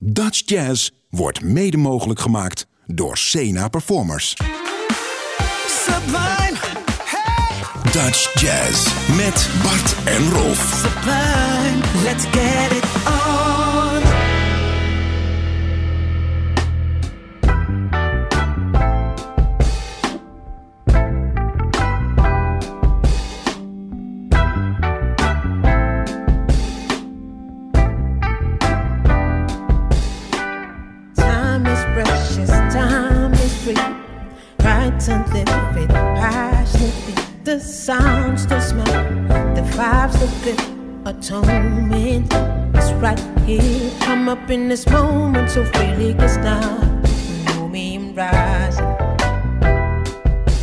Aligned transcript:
Dutch 0.00 0.42
Jazz 0.44 0.90
wordt 1.10 1.42
mede 1.42 1.76
mogelijk 1.76 2.20
gemaakt 2.20 2.66
door 2.86 3.16
Sena 3.16 3.68
Performers. 3.68 4.36
Dutch 7.92 8.40
Jazz 8.40 8.92
met 9.16 9.50
Bart 9.62 9.94
en 10.04 10.30
Rolf. 10.30 10.82
Sublime, 10.82 12.02
let's 12.02 12.24
get 12.24 12.72
it 12.72 12.84
on. 13.06 13.97
up 44.38 44.50
in 44.50 44.68
this 44.68 44.86
moment 44.88 45.50
so 45.50 45.64
freely 45.64 46.14
now 46.14 46.78
you 47.04 47.44
Know 47.44 47.68
me 47.68 47.96
and 47.96 48.16
rise. 48.16 48.76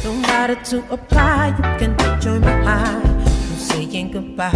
Don't 0.03 0.21
matter 0.21 0.55
to 0.71 0.77
apply, 0.91 1.47
you 1.57 1.63
can 1.80 2.21
join 2.21 2.41
my 2.41 2.57
eye. 2.63 3.02
I'm 3.03 3.57
saying 3.69 4.11
goodbye, 4.11 4.52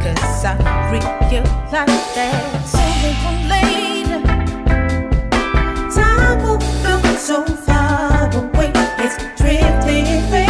cause 0.00 0.44
I 0.44 0.54
realize 0.90 2.04
that 2.16 2.64
sooner 2.72 3.14
or 3.28 3.36
later, 3.52 4.20
time 5.94 6.38
will 6.42 6.60
feel 6.82 7.16
so 7.16 7.44
far 7.66 8.30
away. 8.34 8.72
It's 9.04 9.16
drifting. 9.40 10.41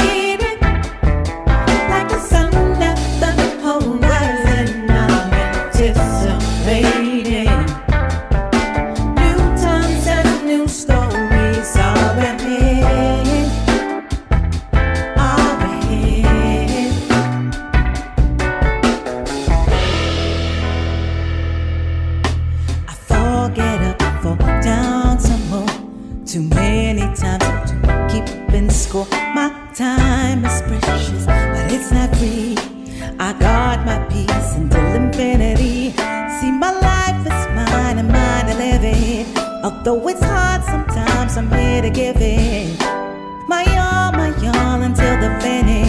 happening 45.45 45.82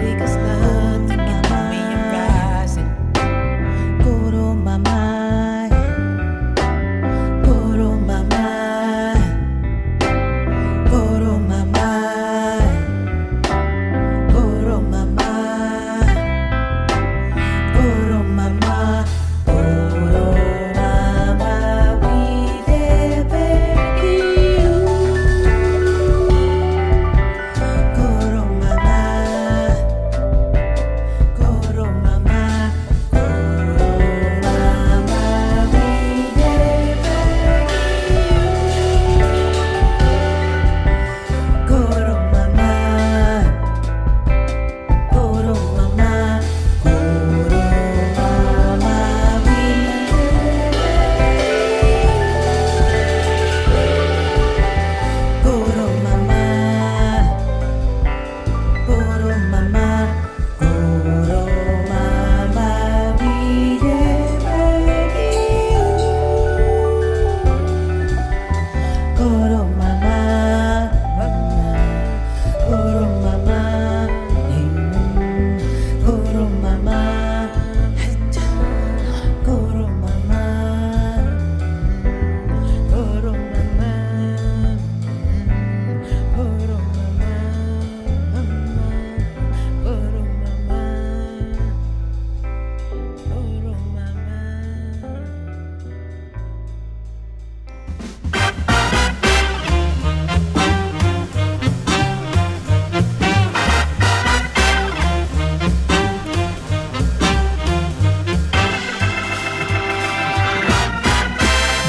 because 0.00 0.39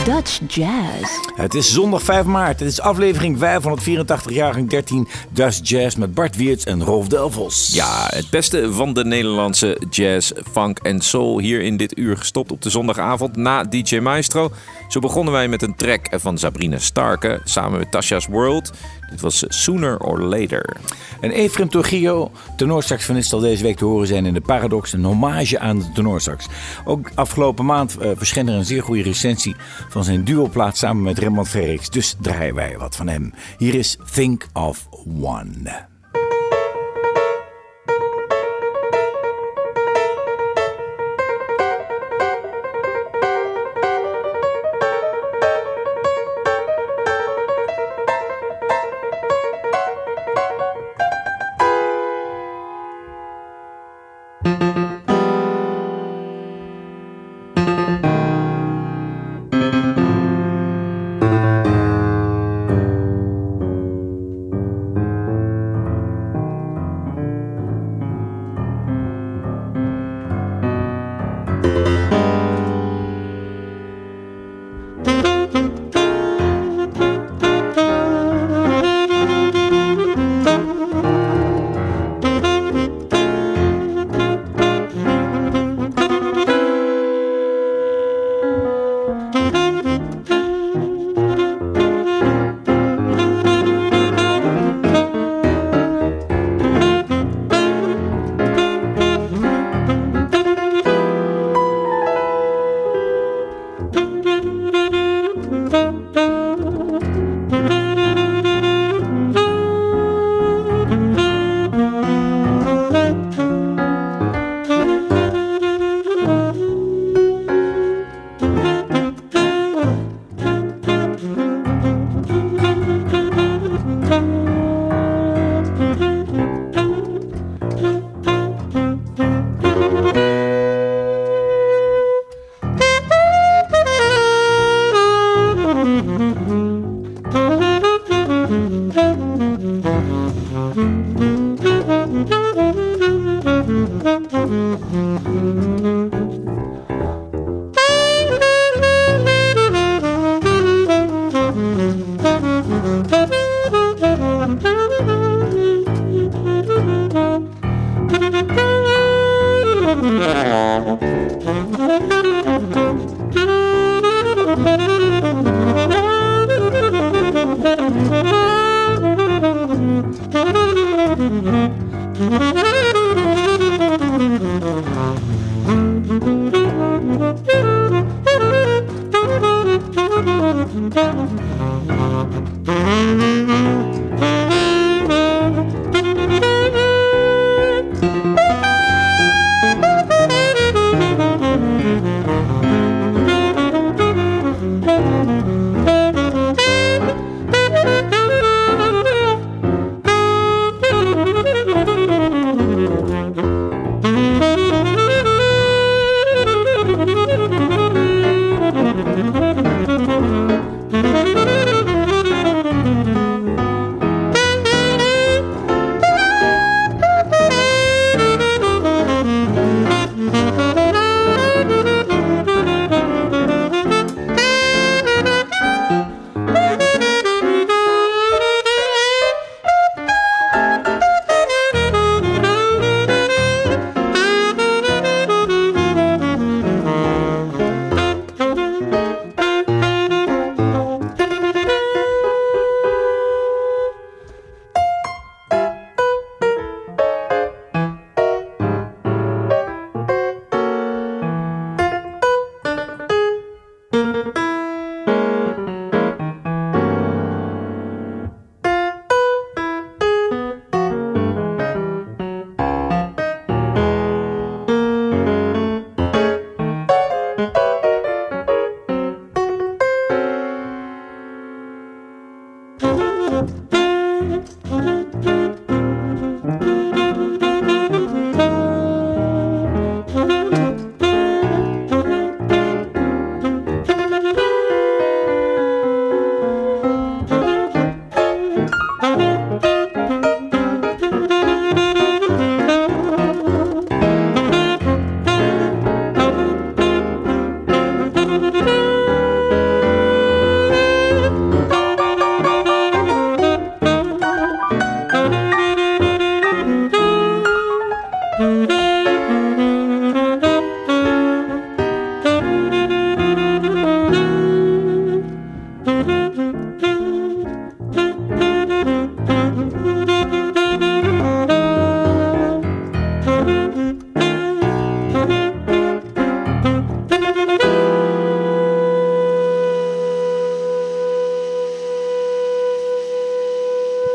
Dutch 0.06 0.40
Jazz. 0.48 1.20
Het 1.36 1.54
is 1.54 1.74
zondag 1.74 2.02
5 2.02 2.26
maart. 2.26 2.60
Het 2.60 2.70
is 2.70 2.82
aflevering 2.82 3.40
584, 3.40 4.34
jaargang 4.34 4.70
13 4.70 5.08
Dutch 5.30 5.60
Jazz 5.64 5.96
met 5.96 6.14
Bart 6.14 6.36
Wiertz 6.36 6.66
en 6.66 6.84
Rolf 6.84 7.08
Delvos. 7.08 7.70
Ja, 7.74 8.08
het 8.10 8.30
beste 8.30 8.74
van 8.74 8.94
de 8.94 9.06
Nederlandse 9.06 9.82
jazz, 9.90 10.32
funk 10.52 10.80
en 10.80 11.02
soul 11.02 11.40
hier 11.40 11.62
in 11.62 11.78
dit 11.78 11.98
uur 11.98 12.18
gestopt 12.18 12.52
op 12.52 12.62
de 12.62 12.70
zondagavond 12.70 13.36
na 13.36 13.64
DJ 13.64 13.98
Maestro. 13.98 14.52
Zo 14.88 15.00
begonnen 15.00 15.34
wij 15.34 15.48
met 15.48 15.62
een 15.62 15.76
track 15.76 16.08
van 16.12 16.38
Sabrina 16.38 16.78
Starke 16.78 17.42
samen 17.44 17.80
met 17.80 17.92
Tasha's 17.92 18.26
World. 18.26 18.72
Dit 19.12 19.22
was 19.22 19.44
Sooner 19.48 19.98
or 19.98 20.22
Later. 20.22 20.76
En 21.20 21.32
Efrem 21.32 21.70
Trujillo, 21.70 22.32
tenorsaxofonist, 22.58 23.30
zal 23.30 23.40
deze 23.40 23.64
week 23.64 23.78
te 23.78 23.86
horen 23.86 24.08
zijn 24.08 24.26
in 24.26 24.34
de 24.34 24.42
Paradox. 24.42 24.94
Een 24.94 25.04
hommage 25.04 25.60
aan 25.60 25.80
de 25.80 25.92
tenorsax. 25.94 26.48
Ook 26.86 27.12
afgelopen 27.16 27.66
maand 27.66 27.98
uh, 28.02 28.12
verscheen 28.16 28.48
er 28.48 28.56
een 28.56 28.66
zeer 28.66 28.84
goede 28.84 29.04
recensie 29.04 29.56
van 29.90 30.04
zijn 30.04 30.24
duoplaat 30.24 30.78
samen 30.78 31.04
met 31.04 31.20
Raymond 31.20 31.48
Frerichs. 31.48 31.90
Dus 31.90 32.16
draaien 32.22 32.56
wij 32.56 32.78
wat 32.78 32.96
van 32.96 33.08
hem. 33.08 33.34
Hier 33.58 33.76
is 33.76 33.98
Think 34.14 34.48
of 34.54 34.88
One. 35.22 35.91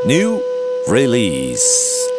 New 0.06 0.40
release. 0.86 2.15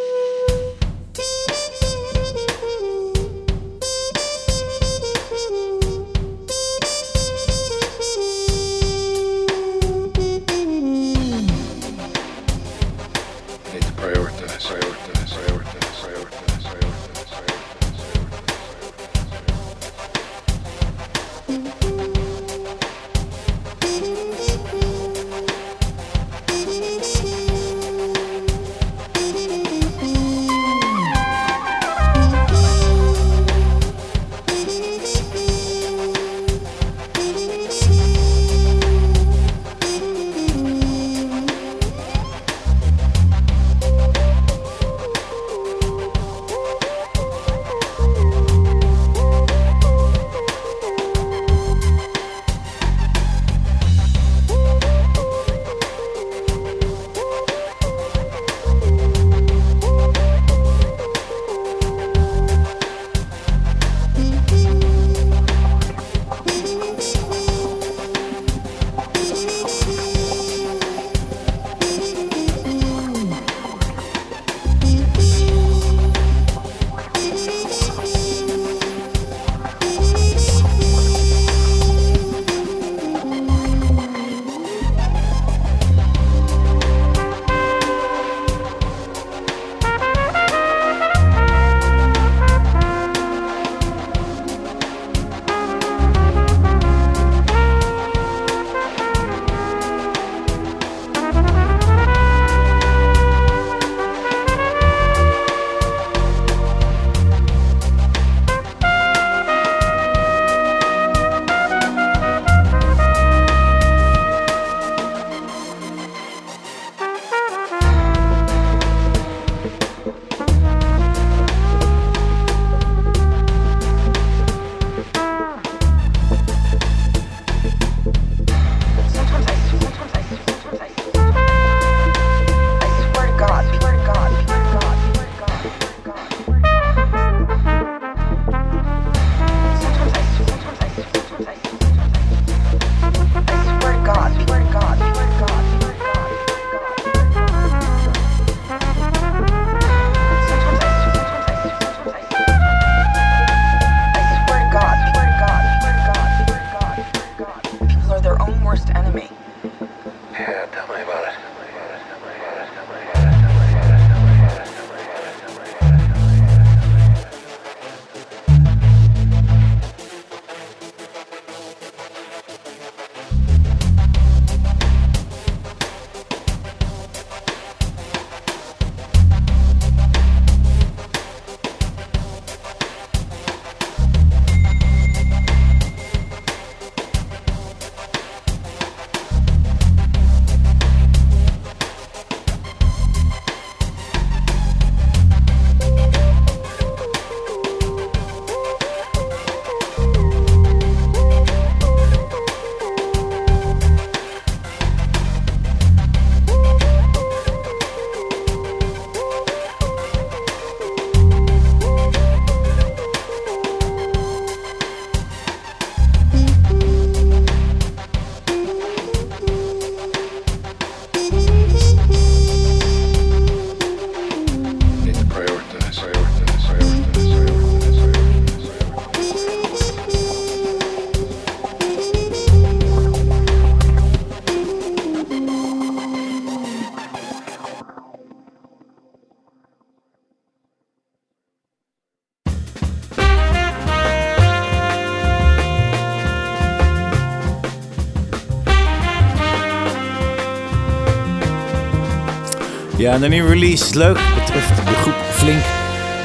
Ja, 253.08 253.18
de 253.18 253.28
nieuwe 253.28 253.50
release 253.50 253.84
is 253.84 253.94
leuk. 253.94 254.20
Betreft 254.36 254.68
de 254.76 254.94
groep 254.94 255.14
Flink. 255.14 255.62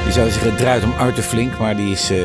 Je 0.05 0.11
zou 0.11 0.29
zeggen, 0.29 0.49
het 0.49 0.57
draait 0.57 0.83
om 0.83 0.93
Arthur 0.97 1.23
Flink. 1.23 1.59
Maar 1.59 1.75
die 1.75 1.91
is... 1.91 2.09
eh, 2.09 2.17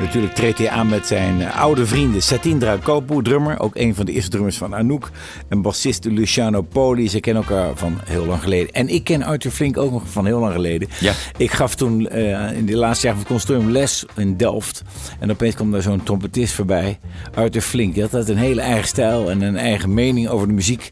natuurlijk 0.00 0.34
treedt 0.34 0.58
hij 0.58 0.68
aan 0.68 0.88
met 0.88 1.06
zijn 1.06 1.42
eh, 1.42 1.60
oude 1.60 1.86
vrienden. 1.86 2.22
Satindra 2.22 2.76
Kopu, 2.82 3.22
drummer. 3.22 3.60
Ook 3.60 3.76
een 3.76 3.94
van 3.94 4.06
de 4.06 4.12
eerste 4.12 4.30
drummers 4.30 4.56
van 4.56 4.74
Anouk. 4.74 5.10
En 5.48 5.62
bassist 5.62 6.04
Luciano 6.04 6.62
Poli. 6.62 7.08
Ze 7.08 7.20
kennen 7.20 7.42
elkaar 7.42 7.76
van 7.76 8.00
heel 8.04 8.26
lang 8.26 8.42
geleden. 8.42 8.72
En 8.74 8.88
ik 8.88 9.04
ken 9.04 9.22
Arthur 9.22 9.50
Flink 9.50 9.76
ook 9.76 9.92
nog 9.92 10.02
van 10.10 10.26
heel 10.26 10.40
lang 10.40 10.52
geleden. 10.52 10.88
Ja. 11.00 11.12
Ik 11.36 11.50
gaf 11.50 11.74
toen 11.74 12.08
eh, 12.08 12.52
in 12.52 12.66
de 12.66 12.76
laatste 12.76 13.06
jaar 13.06 13.14
van 13.16 13.24
het 13.24 13.32
consortium 13.32 13.70
les 13.70 14.04
in 14.16 14.36
Delft. 14.36 14.82
En 15.20 15.30
opeens 15.30 15.54
kwam 15.54 15.70
daar 15.70 15.82
zo'n 15.82 16.02
trompetist 16.02 16.54
voorbij. 16.54 16.98
Arthur 17.34 17.62
Flink. 17.62 17.94
Die 17.94 18.02
had 18.02 18.14
altijd 18.14 18.36
een 18.36 18.42
hele 18.44 18.60
eigen 18.60 18.88
stijl 18.88 19.30
en 19.30 19.42
een 19.42 19.56
eigen 19.56 19.94
mening 19.94 20.28
over 20.28 20.46
de 20.46 20.52
muziek. 20.52 20.90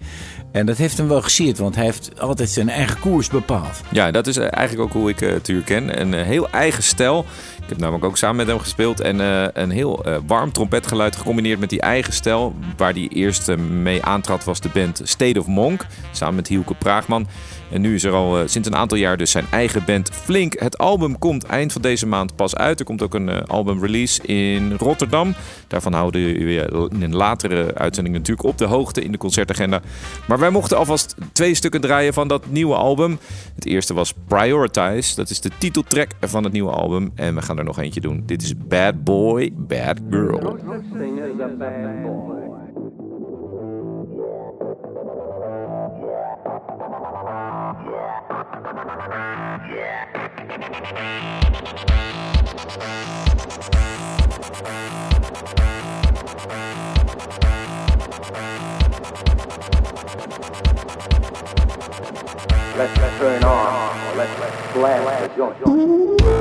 En 0.57 0.67
dat 0.67 0.77
heeft 0.77 0.97
hem 0.97 1.09
wel 1.09 1.23
gesierd, 1.23 1.59
want 1.59 1.75
hij 1.75 1.85
heeft 1.85 2.21
altijd 2.21 2.51
zijn 2.51 2.69
eigen 2.69 3.01
koers 3.01 3.29
bepaald. 3.29 3.81
Ja, 3.91 4.11
dat 4.11 4.27
is 4.27 4.37
eh, 4.37 4.47
eigenlijk 4.51 4.89
ook 4.89 5.03
hoe 5.03 5.11
ik 5.11 5.21
uh, 5.21 5.35
Tuur 5.35 5.63
ken. 5.63 6.01
Een 6.01 6.15
eh, 6.15 6.23
heel 6.23 6.51
eigen 6.51 6.83
stijl. 6.83 7.27
Ik 7.67 7.73
heb 7.73 7.81
namelijk 7.81 8.05
ook 8.05 8.17
samen 8.17 8.37
met 8.37 8.47
hem 8.47 8.59
gespeeld. 8.59 9.01
En 9.01 9.21
eh, 9.21 9.47
een 9.53 9.71
heel 9.71 10.05
eh, 10.05 10.17
warm 10.27 10.53
trompetgeluid 10.53 11.17
gecombineerd 11.17 11.61
met 11.61 11.71
die 11.71 11.81
eigen 11.81 12.13
stijl. 12.13 12.55
Waar 12.77 12.93
hij 12.93 13.09
eerst 13.09 13.49
eh, 13.49 13.57
mee 13.57 14.03
aantrad 14.03 14.45
was 14.45 14.61
de 14.61 14.69
band 14.69 15.01
State 15.05 15.41
of 15.41 15.47
Monk. 15.47 15.87
Samen 16.13 16.35
met 16.35 16.49
Hielke 16.49 16.75
Praagman. 16.75 17.27
En 17.77 17.83
nu 17.83 17.95
is 17.95 18.05
er 18.05 18.13
al 18.13 18.39
eh, 18.39 18.43
sinds 18.47 18.69
een 18.69 18.77
aantal 18.77 18.99
jaar 18.99 19.17
dus 19.17 19.31
zijn 19.31 19.45
eigen 19.51 19.85
band 19.87 20.11
Flink. 20.11 20.59
Het 20.59 20.79
album 20.79 21.19
komt 21.19 21.45
eind 21.45 21.73
van 21.73 21.83
deze 21.83 22.07
maand 22.07 22.37
pas 22.37 22.57
uit. 22.57 22.79
Er 22.79 22.85
komt 22.85 23.03
ook 23.03 23.15
een 23.15 23.29
eh, 23.29 23.43
album 23.47 23.81
release 23.81 24.23
in 24.23 24.73
Rotterdam. 24.79 25.35
Daarvan 25.67 25.93
houden 25.93 26.23
we 26.23 26.89
in 26.91 27.03
een 27.03 27.17
latere 27.17 27.75
uitzending 27.75 28.17
natuurlijk 28.17 28.47
op 28.47 28.59
de 28.59 28.65
hoogte 28.65 29.03
in 29.03 29.13
de 29.13 29.19
concertagenda. 29.19 29.81
Maar 30.29 30.39
wij 30.39 30.51
mochten 30.51 30.77
alvast 30.77 31.15
twee 31.33 31.55
stukken 31.55 31.81
draaien 31.81 32.15
van 32.15 32.29
dat 32.29 32.51
nieuwe 32.51 32.75
album. 32.75 33.19
Het 33.55 33.65
eerste 33.67 33.95
was 33.95 34.15
Prioritize. 34.27 35.15
Dat 35.15 35.31
is 35.31 35.41
de 35.41 35.51
titeltrack 35.59 36.11
van 36.21 36.45
het 36.45 36.53
nieuwe 36.53 36.71
album. 36.71 37.13
En 37.15 37.35
we 37.35 37.43
gaan 37.43 37.59
er 37.59 37.65
nog 37.65 37.79
eentje 37.79 38.01
doen. 38.01 38.23
Dit 38.27 38.43
is 38.43 38.53
Bad 38.69 39.05
Boy, 39.05 39.53
Bad 39.55 39.99
Girl. 40.11 40.59
Let's 62.77 63.19
turn 63.19 63.43
on, 63.45 64.01
or 64.07 64.17
let's, 64.17 64.73
blast 64.73 65.23
the 65.23 65.29
joint. 65.37 66.36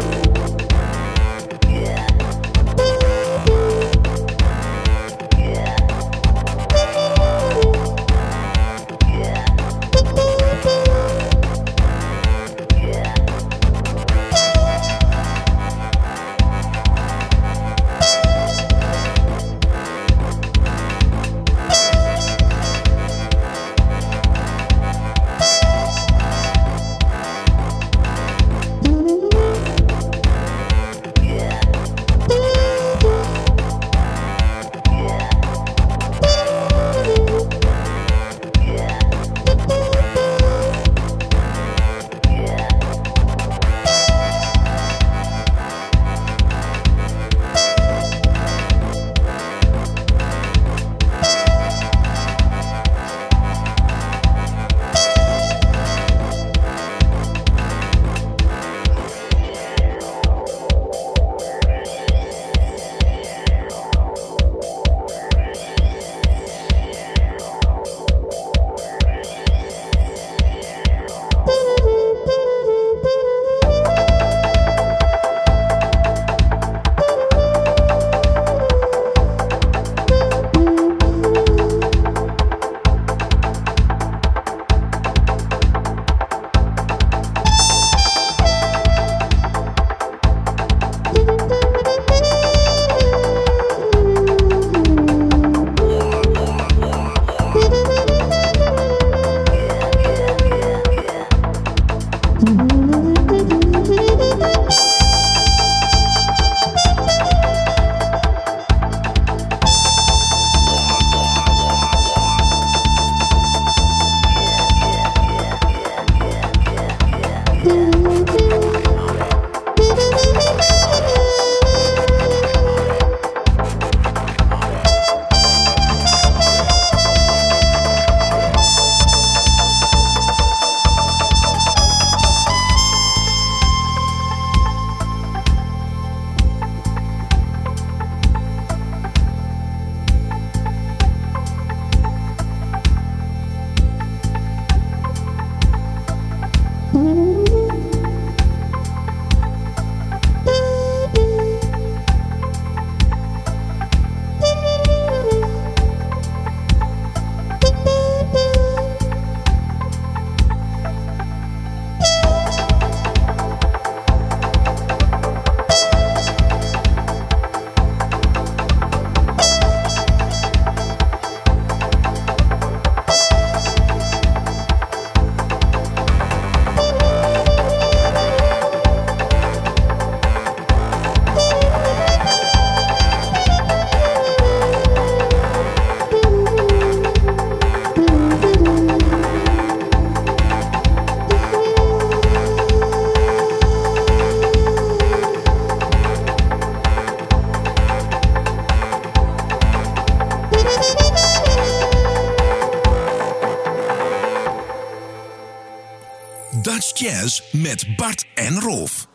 Dutch 206.75 206.99
Jazz 206.99 207.41
met 207.51 207.95
Bart 207.95 208.25
en 208.33 208.59
Rolf. 208.59 209.07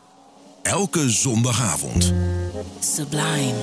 Elke 0.63 1.11
zondagavond. 1.11 2.15
Sublime. 2.79 3.55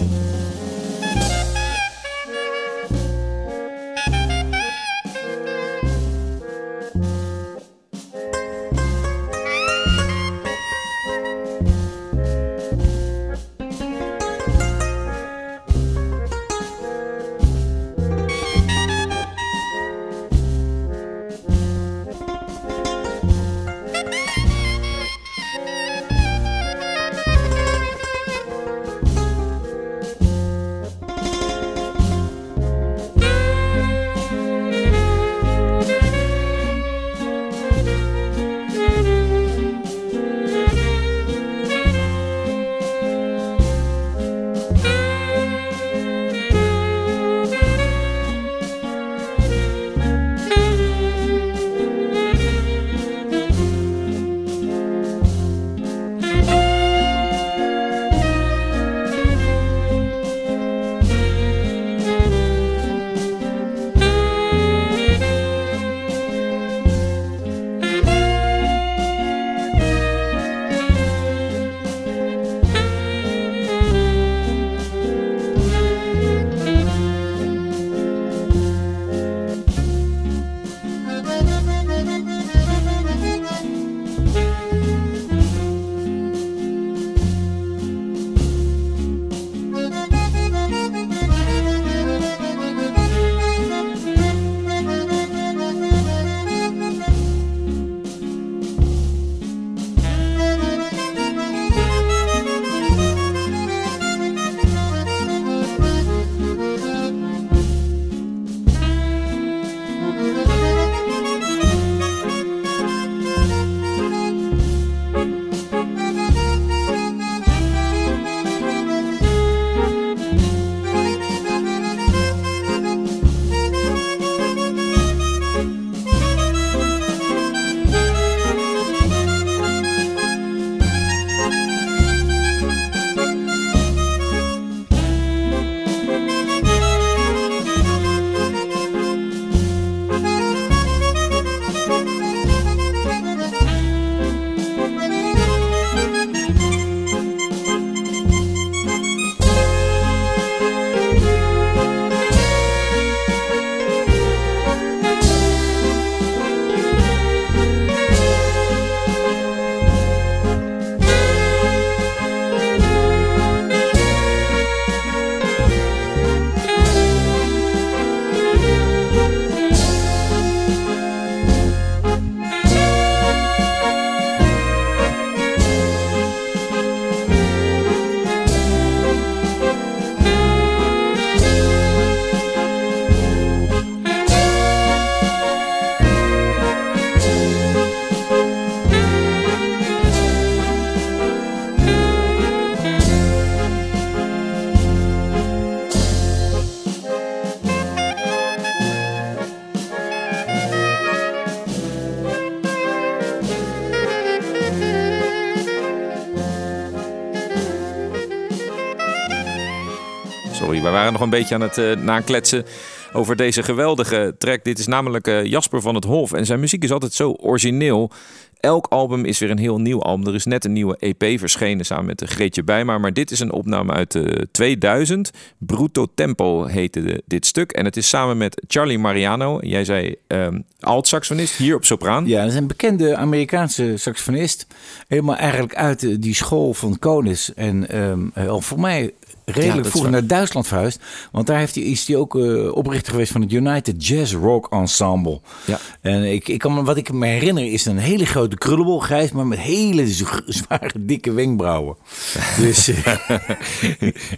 Wij 210.59 210.81
waren 210.81 211.11
nog 211.11 211.21
een 211.21 211.29
beetje 211.29 211.55
aan 211.55 211.61
het 211.61 211.77
uh, 211.77 211.95
nakletsen 211.95 212.65
over 213.13 213.35
deze 213.35 213.63
geweldige 213.63 214.35
track. 214.37 214.63
Dit 214.63 214.79
is 214.79 214.87
namelijk 214.87 215.27
uh, 215.27 215.45
Jasper 215.45 215.81
van 215.81 215.95
het 215.95 216.03
Hof. 216.03 216.33
En 216.33 216.45
zijn 216.45 216.59
muziek 216.59 216.83
is 216.83 216.91
altijd 216.91 217.13
zo 217.13 217.31
origineel. 217.31 218.11
Elk 218.59 218.87
album 218.87 219.25
is 219.25 219.39
weer 219.39 219.49
een 219.49 219.59
heel 219.59 219.79
nieuw 219.79 220.01
album. 220.01 220.27
Er 220.27 220.35
is 220.35 220.45
net 220.45 220.65
een 220.65 220.73
nieuwe 220.73 220.97
EP 220.99 221.39
verschenen 221.39 221.85
samen 221.85 222.05
met 222.05 222.23
Greetje 222.25 222.63
Bijma. 222.63 222.97
Maar 222.97 223.13
dit 223.13 223.31
is 223.31 223.39
een 223.39 223.51
opname 223.51 223.91
uit 223.91 224.15
uh, 224.15 224.23
2000. 224.51 225.31
Bruto 225.57 226.07
Tempo 226.15 226.65
heette 226.65 227.23
dit 227.25 227.45
stuk. 227.45 227.71
En 227.71 227.85
het 227.85 227.97
is 227.97 228.09
samen 228.09 228.37
met 228.37 228.63
Charlie 228.67 228.99
Mariano. 228.99 229.59
Jij 229.61 229.85
zei 229.85 230.15
um, 230.27 230.63
alt-saxofonist 230.79 231.57
hier 231.57 231.75
op 231.75 231.85
sopraan. 231.85 232.27
Ja, 232.27 232.41
dat 232.41 232.51
is 232.51 232.57
een 232.57 232.67
bekende 232.67 233.15
Amerikaanse 233.15 233.93
saxofonist. 233.97 234.67
Helemaal 235.07 235.35
eigenlijk 235.35 235.75
uit 235.75 236.21
die 236.21 236.35
school 236.35 236.73
van 236.73 236.99
Konis. 236.99 237.53
En 237.53 238.01
um, 238.01 238.31
voor 238.61 238.79
mij 238.79 239.13
redelijk 239.53 239.87
vroeg 239.87 240.09
naar 240.09 240.27
Duitsland 240.27 240.67
verhuisd. 240.67 240.99
Want 241.31 241.47
daar 241.47 241.57
heeft 241.57 241.75
hij, 241.75 241.83
is 241.83 242.07
hij 242.07 242.15
ook 242.15 242.35
uh, 242.35 242.75
oprichter 242.75 243.11
geweest 243.11 243.31
van 243.31 243.41
het 243.41 243.51
United 243.51 244.07
Jazz 244.07 244.33
Rock 244.33 244.67
Ensemble. 244.69 245.41
Ja. 245.65 245.79
En 246.01 246.23
ik, 246.23 246.47
ik 246.47 246.59
kan, 246.59 246.85
wat 246.85 246.97
ik 246.97 247.13
me 247.13 247.25
herinner 247.25 247.71
is 247.71 247.85
een 247.85 247.97
hele 247.97 248.25
grote 248.25 248.57
krullenbol, 248.57 248.99
grijs, 248.99 249.31
maar 249.31 249.47
met 249.47 249.59
hele 249.59 250.07
zware, 250.47 250.91
dikke 250.99 251.31
wenkbrauwen. 251.31 251.95
dus, 252.59 252.89
uh, 252.89 252.97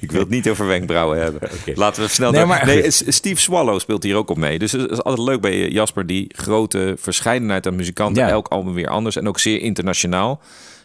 ik 0.02 0.12
wil 0.12 0.20
het 0.20 0.30
niet 0.30 0.50
over 0.50 0.68
wenkbrauwen 0.68 1.22
hebben. 1.22 1.42
Okay. 1.60 1.74
Laten 1.76 2.04
we 2.04 2.10
snel 2.10 2.32
nee, 2.32 2.46
maar, 2.46 2.66
nee, 2.66 2.92
Steve 2.92 3.42
Swallow 3.42 3.80
speelt 3.80 4.04
hier 4.04 4.16
ook 4.16 4.30
op 4.30 4.38
mee. 4.38 4.60
Dus 4.60 4.72
het 4.72 4.92
is 4.92 5.04
altijd 5.04 5.28
leuk 5.28 5.42
bij 5.42 5.70
Jasper, 5.70 6.06
die 6.06 6.32
grote 6.36 6.96
verscheidenheid 6.98 7.68
aan 7.68 7.76
muzikanten. 7.76 8.24
Ja. 8.24 8.30
Elk 8.30 8.48
album 8.48 8.74
weer 8.74 8.88
anders 8.88 9.16
en 9.16 9.28
ook 9.28 9.40
zeer 9.40 9.62
internationaal. 9.62 10.42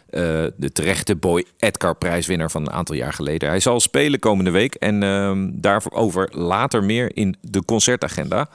Uh, 0.09 0.21
de 0.57 0.71
terechte 0.73 1.15
Boy 1.15 1.45
Edgar 1.57 1.95
prijswinnaar 1.95 2.51
van 2.51 2.61
een 2.61 2.71
aantal 2.71 2.95
jaar 2.95 3.13
geleden. 3.13 3.49
Hij 3.49 3.59
zal 3.59 3.79
spelen 3.79 4.19
komende 4.19 4.51
week 4.51 4.75
en 4.75 5.01
uh, 5.01 5.31
daarover 5.51 6.29
later 6.31 6.83
meer 6.83 7.15
in 7.15 7.35
de 7.41 7.65
concertagenda. 7.65 8.49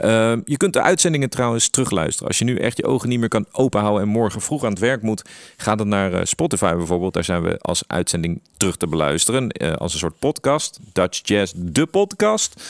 Uh, 0.00 0.32
je 0.44 0.56
kunt 0.56 0.72
de 0.72 0.82
uitzendingen 0.82 1.30
trouwens 1.30 1.68
terugluisteren. 1.68 2.28
Als 2.28 2.38
je 2.38 2.44
nu 2.44 2.56
echt 2.56 2.76
je 2.76 2.86
ogen 2.86 3.08
niet 3.08 3.18
meer 3.18 3.28
kan 3.28 3.46
openhouden 3.52 4.02
en 4.02 4.08
morgen 4.08 4.40
vroeg 4.40 4.64
aan 4.64 4.70
het 4.70 4.78
werk 4.78 5.02
moet, 5.02 5.22
ga 5.56 5.74
dan 5.74 5.88
naar 5.88 6.12
uh, 6.12 6.20
Spotify 6.22 6.74
bijvoorbeeld. 6.74 7.14
Daar 7.14 7.24
zijn 7.24 7.42
we 7.42 7.58
als 7.58 7.82
uitzending 7.86 8.40
terug 8.56 8.76
te 8.76 8.86
beluisteren. 8.86 9.62
Uh, 9.62 9.72
als 9.72 9.92
een 9.92 9.98
soort 9.98 10.18
podcast. 10.18 10.78
Dutch 10.92 11.20
Jazz, 11.22 11.52
de 11.56 11.86
podcast. 11.86 12.62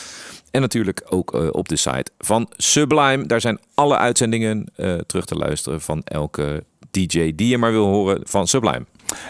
En 0.51 0.61
natuurlijk 0.61 1.01
ook 1.09 1.53
op 1.53 1.67
de 1.67 1.75
site 1.75 2.11
van 2.19 2.49
Sublime. 2.57 3.25
Daar 3.25 3.41
zijn 3.41 3.59
alle 3.73 3.97
uitzendingen 3.97 4.65
terug 5.05 5.25
te 5.25 5.35
luisteren 5.35 5.81
van 5.81 6.01
elke 6.03 6.63
DJ 6.93 7.31
die 7.35 7.47
je 7.47 7.57
maar 7.57 7.71
wil 7.71 7.85
horen 7.85 8.19
van 8.23 8.47
Sublime. 8.47 8.85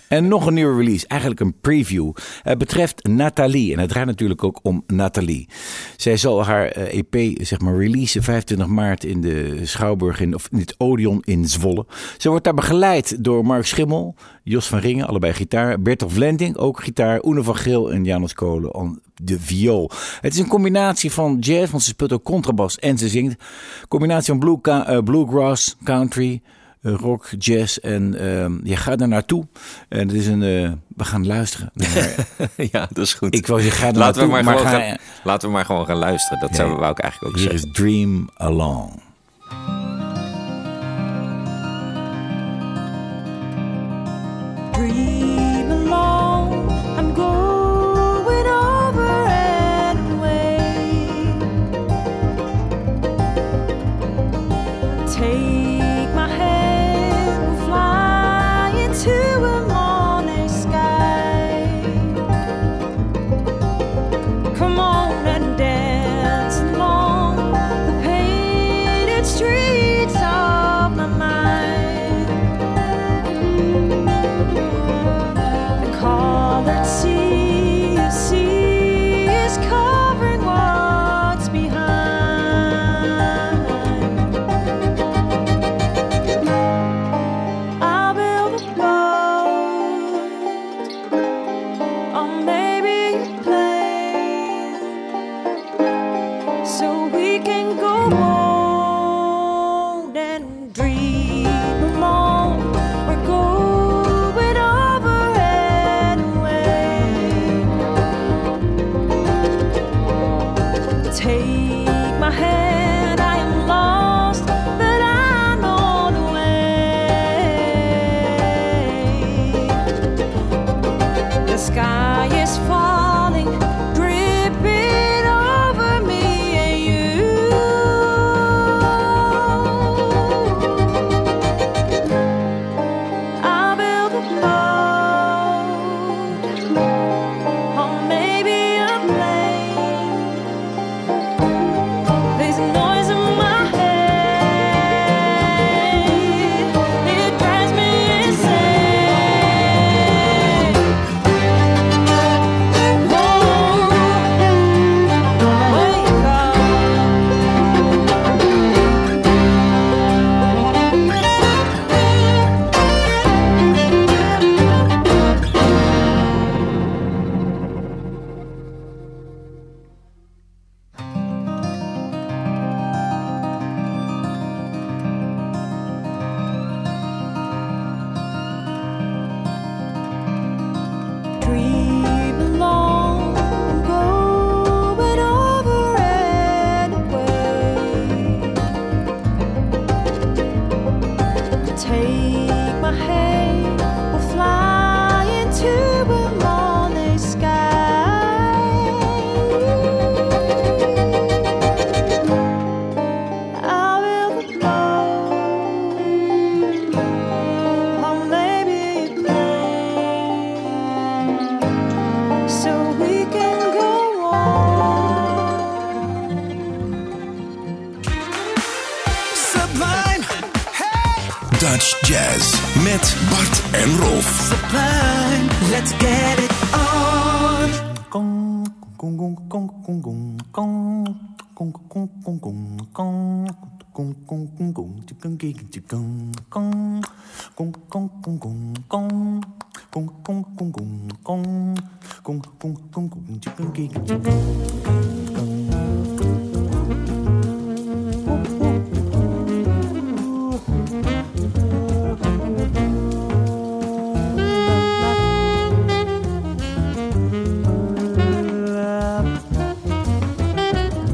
En 0.08 0.28
nog 0.28 0.46
een 0.46 0.54
nieuwe 0.54 0.78
release, 0.78 1.08
eigenlijk 1.08 1.42
een 1.42 1.60
preview. 1.62 2.12
Het 2.42 2.58
betreft 2.58 3.08
Nathalie. 3.08 3.74
En 3.74 3.80
het 3.80 3.90
draait 3.90 4.08
natuurlijk 4.08 4.44
ook 4.44 4.60
om 4.62 4.84
Nathalie. 4.88 5.50
Zij 5.98 6.18
zal 6.18 6.46
haar 6.46 6.66
EP 6.68 7.16
eh, 7.16 7.22
e 7.22 7.46
zeg 7.46 7.60
maar, 7.60 7.78
releasen 7.78 8.24
25 8.24 8.68
maart 8.68 9.04
in 9.04 9.22
de 9.22 9.66
Schouwburg 9.66 10.20
in, 10.20 10.36
of 10.36 10.48
in 10.52 10.60
het 10.60 10.76
Odeon 10.78 11.22
in 11.22 11.48
Zwolle. 11.48 11.86
Ze 12.18 12.30
wordt 12.30 12.44
daar 12.44 12.54
begeleid 12.54 13.24
door 13.24 13.46
Mark 13.46 13.66
Schimmel, 13.66 14.16
Jos 14.44 14.68
van 14.68 14.80
Ringen, 14.80 15.08
allebei 15.08 15.34
gitaar. 15.34 15.82
Bertolt 15.82 16.14
Vlending, 16.14 16.58
ook 16.58 16.84
gitaar. 16.84 17.24
Oene 17.24 17.44
van 17.44 17.56
Geel 17.56 17.92
en 17.92 18.04
Janus 18.04 18.34
Kolen 18.34 19.02
de 19.24 19.40
viool. 19.40 19.90
Het 20.22 20.34
is 20.34 20.40
een 20.40 20.48
combinatie 20.48 21.12
van 21.12 21.38
jazz, 21.40 21.72
want 21.72 21.84
ze 21.84 21.90
speelt 21.90 22.14
ook 22.14 22.24
contrabas 22.24 22.80
en 22.80 22.98
ze 22.98 23.08
zingt. 23.08 23.44
Combinatie 23.88 24.34
van 24.34 24.40
blue, 24.40 24.60
uh, 24.64 24.98
bluegrass, 25.04 25.76
country 25.84 26.42
rock, 26.84 27.30
jazz. 27.38 27.78
En 27.78 28.16
uh, 28.22 28.46
je 28.64 28.76
gaat 28.76 29.02
er 29.02 29.08
naartoe. 29.08 29.48
En 29.90 30.08
het 30.08 30.14
is 30.14 30.28
een. 30.28 30.42
Uh, 30.42 30.72
we 30.88 31.04
gaan 31.04 31.28
luisteren. 31.28 31.72
ja, 32.72 32.88
dat 32.92 33.06
is 33.06 33.14
goed. 33.14 33.36
Ik 33.36 33.48
wou 33.48 33.62
je 33.62 33.72
gaat 33.72 33.96
laten 33.96 34.22
we 34.22 34.28
maar, 34.28 34.44
gewoon 34.44 34.68
gaan, 34.68 34.98
laten 35.24 35.48
we 35.48 35.54
maar 35.54 35.66
gewoon 35.66 35.86
gaan 35.86 35.98
luisteren. 35.98 36.40
Dat 36.40 36.56
zouden 36.56 36.80
we 36.80 36.86
ook 36.86 37.00
eigenlijk 37.00 37.34
ook 37.34 37.40
hier 37.40 37.50
zeggen. 37.50 37.70
is 37.70 37.76
Dream 37.76 38.30
Along. 38.36 39.02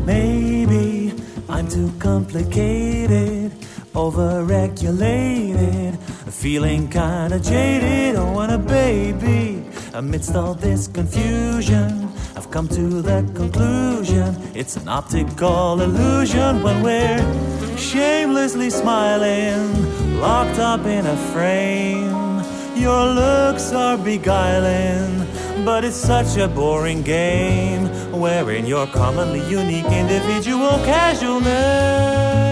Maybe 0.05 1.11
I'm 1.49 1.67
too 1.67 1.91
complicated, 1.97 3.51
overregulated, 3.93 5.97
feeling 6.29 6.87
kinda 6.87 7.39
jaded. 7.39 8.15
I 8.15 8.31
want 8.31 8.51
a 8.51 8.59
baby 8.59 9.38
amidst 9.99 10.33
all 10.33 10.53
this 10.53 10.87
confusion, 10.87 12.07
I've 12.37 12.49
come 12.49 12.69
to 12.69 13.01
the 13.01 13.19
conclusion 13.35 14.33
it's 14.55 14.77
an 14.77 14.87
optical 14.87 15.81
illusion 15.81 16.63
when 16.63 16.81
we're 16.81 17.77
shamelessly 17.77 18.69
smiling, 18.69 19.59
locked 20.21 20.57
up 20.57 20.85
in 20.85 21.05
a 21.05 21.17
frame. 21.33 22.41
Your 22.77 23.07
looks 23.07 23.73
are 23.73 23.97
beguiling, 23.97 25.27
but 25.65 25.83
it's 25.83 25.97
such 25.97 26.37
a 26.37 26.47
boring 26.47 27.01
game 27.01 27.89
wherein 28.17 28.65
your 28.65 28.87
commonly 28.87 29.41
unique 29.49 29.91
individual 29.91 30.77
casualness. 30.85 32.48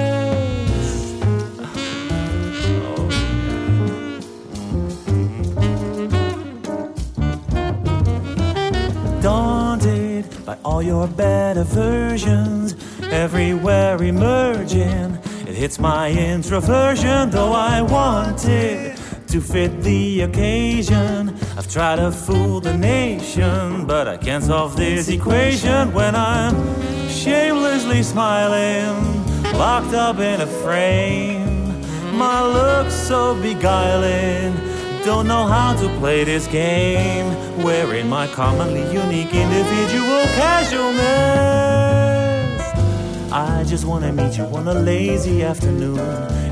All 10.67 10.83
your 10.83 11.07
better 11.07 11.63
versions, 11.63 12.75
everywhere 13.03 14.03
emerging, 14.03 15.17
it 15.47 15.55
hits 15.55 15.79
my 15.79 16.11
introversion, 16.11 17.29
though 17.29 17.53
I 17.53 17.81
wanted 17.81 18.97
to 19.29 19.39
fit 19.39 19.81
the 19.81 20.21
occasion. 20.21 21.29
I've 21.57 21.71
tried 21.71 21.99
to 21.99 22.11
fool 22.11 22.59
the 22.59 22.77
nation, 22.77 23.87
but 23.87 24.09
I 24.09 24.17
can't 24.17 24.43
solve 24.43 24.75
this 24.75 25.07
equation 25.07 25.93
when 25.93 26.13
I'm 26.17 26.55
shamelessly 27.07 28.03
smiling, 28.03 28.93
locked 29.53 29.93
up 29.93 30.19
in 30.19 30.41
a 30.41 30.47
frame. 30.47 31.81
My 32.17 32.43
looks 32.43 32.93
so 32.93 33.41
beguiling, 33.41 34.53
don't 35.07 35.25
know 35.25 35.47
how 35.47 35.73
to 35.73 35.87
play 35.99 36.25
this 36.25 36.47
game, 36.47 37.27
wearing 37.63 38.09
my 38.09 38.27
commonly 38.27 38.81
unique 38.91 39.33
individual 39.33 40.23
casualness. 40.35 41.01
I 43.31 43.63
just 43.65 43.85
wanna 43.85 44.11
meet 44.11 44.37
you 44.37 44.43
on 44.43 44.67
a 44.67 44.73
lazy 44.73 45.43
afternoon, 45.43 45.97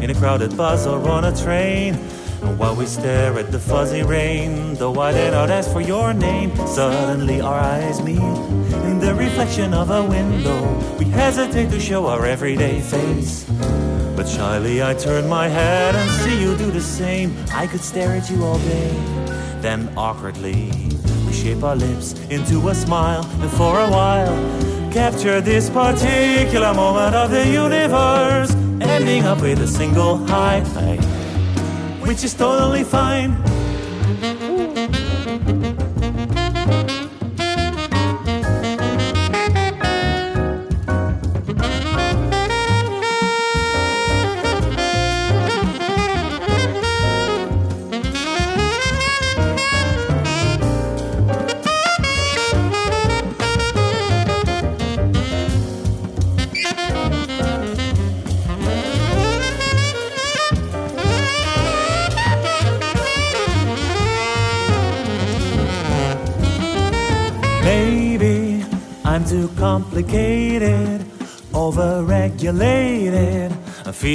in 0.02 0.10
a 0.10 0.16
crowded 0.16 0.56
bus 0.56 0.88
or 0.88 1.06
on 1.10 1.26
a 1.26 1.36
train. 1.36 1.96
And 2.44 2.58
while 2.58 2.78
we 2.78 2.86
stare 2.86 3.38
at 3.38 3.52
the 3.52 3.60
fuzzy 3.60 4.04
rain, 4.04 4.76
though 4.76 5.02
I 5.02 5.12
did 5.12 5.34
not 5.34 5.50
ask 5.50 5.70
for 5.70 5.82
your 5.82 6.14
name, 6.14 6.56
suddenly 6.66 7.42
our 7.42 7.60
eyes 7.60 8.02
meet. 8.02 8.22
The 9.06 9.14
reflection 9.14 9.72
of 9.76 9.92
a 9.92 10.04
window, 10.04 10.60
we 10.98 11.06
hesitate 11.06 11.70
to 11.70 11.80
show 11.80 12.08
our 12.08 12.26
everyday 12.26 12.82
face. 12.82 13.46
But 14.16 14.28
shyly 14.28 14.82
I 14.82 14.96
turn 14.96 15.30
my 15.30 15.48
head 15.48 15.94
and 15.94 16.10
see 16.22 16.42
you 16.42 16.58
do 16.58 16.72
the 16.72 16.82
same. 16.82 17.38
I 17.54 17.68
could 17.68 17.82
stare 17.82 18.14
at 18.14 18.32
you 18.32 18.44
all 18.44 18.58
day. 18.58 18.90
Then 19.62 19.94
awkwardly, 19.96 20.72
we 21.28 21.34
shape 21.34 21.62
our 21.64 21.76
lips 21.76 22.14
into 22.32 22.68
a 22.68 22.74
smile, 22.74 23.24
and 23.42 23.52
for 23.52 23.80
a 23.80 23.88
while, 23.88 24.36
capture 24.92 25.40
this 25.40 25.70
particular 25.70 26.74
moment 26.74 27.14
of 27.14 27.30
the 27.30 27.48
universe, 27.48 28.56
ending 28.82 29.24
up 29.26 29.40
with 29.40 29.62
a 29.62 29.68
single 29.68 30.18
high 30.26 30.62
which 32.02 32.24
is 32.24 32.34
totally 32.34 32.84
fine. 32.84 33.38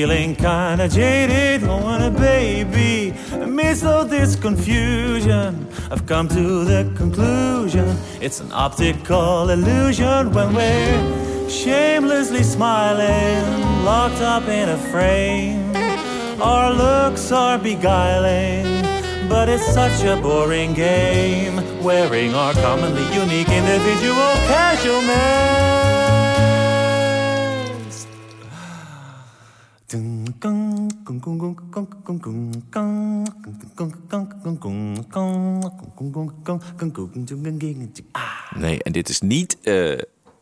Feeling 0.01 0.35
kinda 0.35 0.89
jaded, 0.89 1.63
and 1.63 2.03
a 2.05 2.11
baby. 2.11 3.13
Amidst 3.33 3.85
all 3.85 4.07
this 4.07 4.35
confusion, 4.35 5.67
I've 5.91 6.07
come 6.07 6.27
to 6.29 6.65
the 6.65 6.83
conclusion 6.97 7.87
it's 8.19 8.41
an 8.41 8.51
optical 8.51 9.51
illusion 9.51 10.33
when 10.33 10.49
we're 10.55 11.51
shamelessly 11.51 12.43
smiling, 12.43 13.45
locked 13.85 14.23
up 14.35 14.49
in 14.49 14.71
a 14.71 14.79
frame. 14.91 15.77
Our 16.41 16.73
looks 16.73 17.31
are 17.31 17.59
beguiling, 17.59 18.65
but 19.29 19.51
it's 19.51 19.69
such 19.81 19.99
a 20.13 20.17
boring 20.17 20.73
game, 20.73 21.57
wearing 21.83 22.35
our 22.35 22.55
commonly 22.55 23.07
unique 23.23 23.53
individual 23.61 24.33
casualness. 24.49 25.80
Nee, 38.55 38.83
en 38.83 38.93
dit 38.93 39.09
is 39.09 39.21
niet 39.21 39.59
eh, 39.61 39.99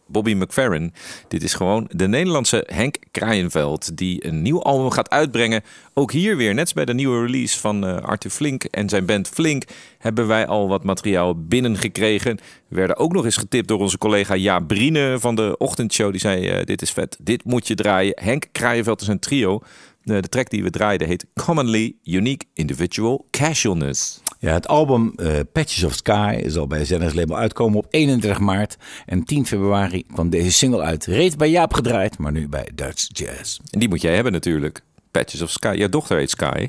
Bobby 0.08 0.32
McFerrin. 0.32 0.92
Dit 1.28 1.42
is 1.42 1.54
gewoon 1.54 1.90
de 1.90 2.08
Nederlandse 2.08 2.64
Henk 2.66 2.96
Kraaienveld... 3.10 3.96
die 3.96 4.26
een 4.26 4.42
nieuw 4.42 4.62
album 4.62 4.90
gaat 4.90 5.10
uitbrengen. 5.10 5.62
Ook 5.94 6.12
hier 6.12 6.36
weer, 6.36 6.54
net 6.54 6.64
als 6.64 6.72
bij 6.72 6.84
de 6.84 6.94
nieuwe 6.94 7.24
release 7.24 7.58
van 7.58 7.86
eh, 7.86 7.96
Arthur 7.96 8.30
Flink 8.30 8.64
en 8.64 8.88
zijn 8.88 9.06
band 9.06 9.28
Flink... 9.28 9.64
hebben 9.98 10.26
wij 10.26 10.46
al 10.46 10.68
wat 10.68 10.84
materiaal 10.84 11.44
binnengekregen. 11.46 12.38
We 12.68 12.76
werden 12.76 12.96
ook 12.96 13.12
nog 13.12 13.24
eens 13.24 13.36
getipt 13.36 13.68
door 13.68 13.78
onze 13.78 13.98
collega 13.98 14.34
Ja 14.34 14.60
Brine 14.60 15.16
van 15.18 15.34
de 15.34 15.54
ochtendshow. 15.58 16.10
Die 16.10 16.20
zei, 16.20 16.48
eh, 16.48 16.64
dit 16.64 16.82
is 16.82 16.90
vet, 16.90 17.16
dit 17.20 17.44
moet 17.44 17.66
je 17.66 17.74
draaien. 17.74 18.12
Henk 18.20 18.46
Kraaienveld 18.52 19.00
is 19.00 19.08
een 19.08 19.18
trio. 19.18 19.62
De, 20.08 20.20
de 20.20 20.28
track 20.28 20.50
die 20.50 20.62
we 20.62 20.70
draaiden 20.70 21.08
heet 21.08 21.26
Commonly 21.44 21.96
Unique 22.04 22.46
Individual 22.54 23.26
Casualness. 23.30 24.20
Ja, 24.38 24.52
het 24.52 24.68
album 24.68 25.12
eh, 25.16 25.40
Patches 25.52 25.84
of 25.84 25.92
Sky 25.92 26.42
zal 26.46 26.66
bij 26.66 26.84
Zenners 26.84 27.14
Label 27.14 27.36
uitkomen 27.36 27.78
op 27.78 27.86
31 27.90 28.38
maart. 28.38 28.76
En 29.06 29.24
10 29.24 29.46
februari 29.46 30.04
kwam 30.12 30.30
deze 30.30 30.52
single 30.52 30.82
uit. 30.82 31.06
Reeds 31.06 31.36
bij 31.36 31.50
Jaap 31.50 31.74
gedraaid, 31.74 32.18
maar 32.18 32.32
nu 32.32 32.48
bij 32.48 32.68
Dutch 32.74 33.06
Jazz. 33.12 33.58
En 33.70 33.78
die 33.78 33.88
moet 33.88 34.00
jij 34.00 34.14
hebben 34.14 34.32
natuurlijk. 34.32 34.80
Patches 35.10 35.42
of 35.42 35.50
Sky. 35.50 35.74
Jouw 35.76 35.88
dochter 35.88 36.16
heet 36.16 36.30
Sky. 36.30 36.68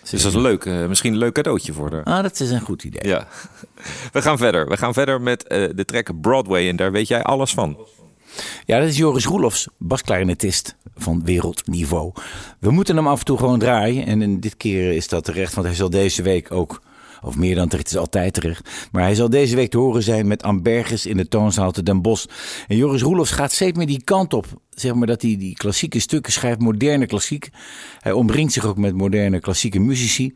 Dus 0.00 0.10
dat 0.10 0.20
is 0.20 0.34
een 0.34 0.40
leuk, 0.40 0.64
eh, 0.64 0.86
misschien 0.86 1.12
een 1.12 1.18
leuk 1.18 1.34
cadeautje 1.34 1.72
voor 1.72 1.92
haar. 1.92 2.04
Ah, 2.04 2.22
dat 2.22 2.40
is 2.40 2.50
een 2.50 2.60
goed 2.60 2.84
idee. 2.84 3.10
Ja. 3.10 3.26
We 4.12 4.22
gaan 4.22 4.38
verder. 4.38 4.68
We 4.68 4.76
gaan 4.76 4.92
verder 4.92 5.20
met 5.20 5.46
eh, 5.46 5.68
de 5.74 5.84
track 5.84 6.20
Broadway. 6.20 6.68
En 6.68 6.76
daar 6.76 6.92
weet 6.92 7.08
jij 7.08 7.22
alles 7.22 7.54
van. 7.54 7.76
Ja, 8.64 8.78
dat 8.78 8.88
is 8.88 8.96
Joris 8.96 9.24
Roelofs, 9.24 9.68
basklarinetist 9.78 10.76
van 10.94 11.24
wereldniveau. 11.24 12.12
We 12.60 12.70
moeten 12.70 12.96
hem 12.96 13.06
af 13.06 13.18
en 13.18 13.24
toe 13.24 13.38
gewoon 13.38 13.58
draaien. 13.58 14.06
En 14.06 14.22
in 14.22 14.40
dit 14.40 14.56
keer 14.56 14.92
is 14.92 15.08
dat 15.08 15.24
terecht, 15.24 15.54
want 15.54 15.66
hij 15.66 15.76
zal 15.76 15.90
deze 15.90 16.22
week 16.22 16.52
ook 16.52 16.82
Of 17.24 17.36
meer 17.36 17.54
dan 17.54 17.68
terecht, 17.68 17.90
is 17.90 17.96
altijd 17.96 18.34
terecht. 18.34 18.88
Maar 18.92 19.02
hij 19.02 19.14
zal 19.14 19.30
deze 19.30 19.56
week 19.56 19.70
te 19.70 19.78
horen 19.78 20.02
zijn 20.02 20.26
met 20.26 20.42
Amberges 20.42 21.06
in 21.06 21.16
de 21.16 21.28
toonzaal 21.28 21.72
te 21.72 21.82
Den 21.82 22.02
Bosch. 22.02 22.26
En 22.68 22.76
Joris 22.76 23.02
Roelofs 23.02 23.30
gaat 23.30 23.52
steeds 23.52 23.76
meer 23.76 23.86
die 23.86 24.04
kant 24.04 24.32
op. 24.34 24.46
Zeg 24.70 24.94
maar 24.94 25.06
dat 25.06 25.22
hij 25.22 25.36
die 25.36 25.54
klassieke 25.54 25.98
stukken 25.98 26.32
schrijft, 26.32 26.60
moderne 26.60 27.06
klassiek. 27.06 27.48
Hij 28.00 28.12
omringt 28.12 28.52
zich 28.52 28.64
ook 28.64 28.76
met 28.76 28.94
moderne 28.94 29.40
klassieke 29.40 29.78
muzici. 29.78 30.34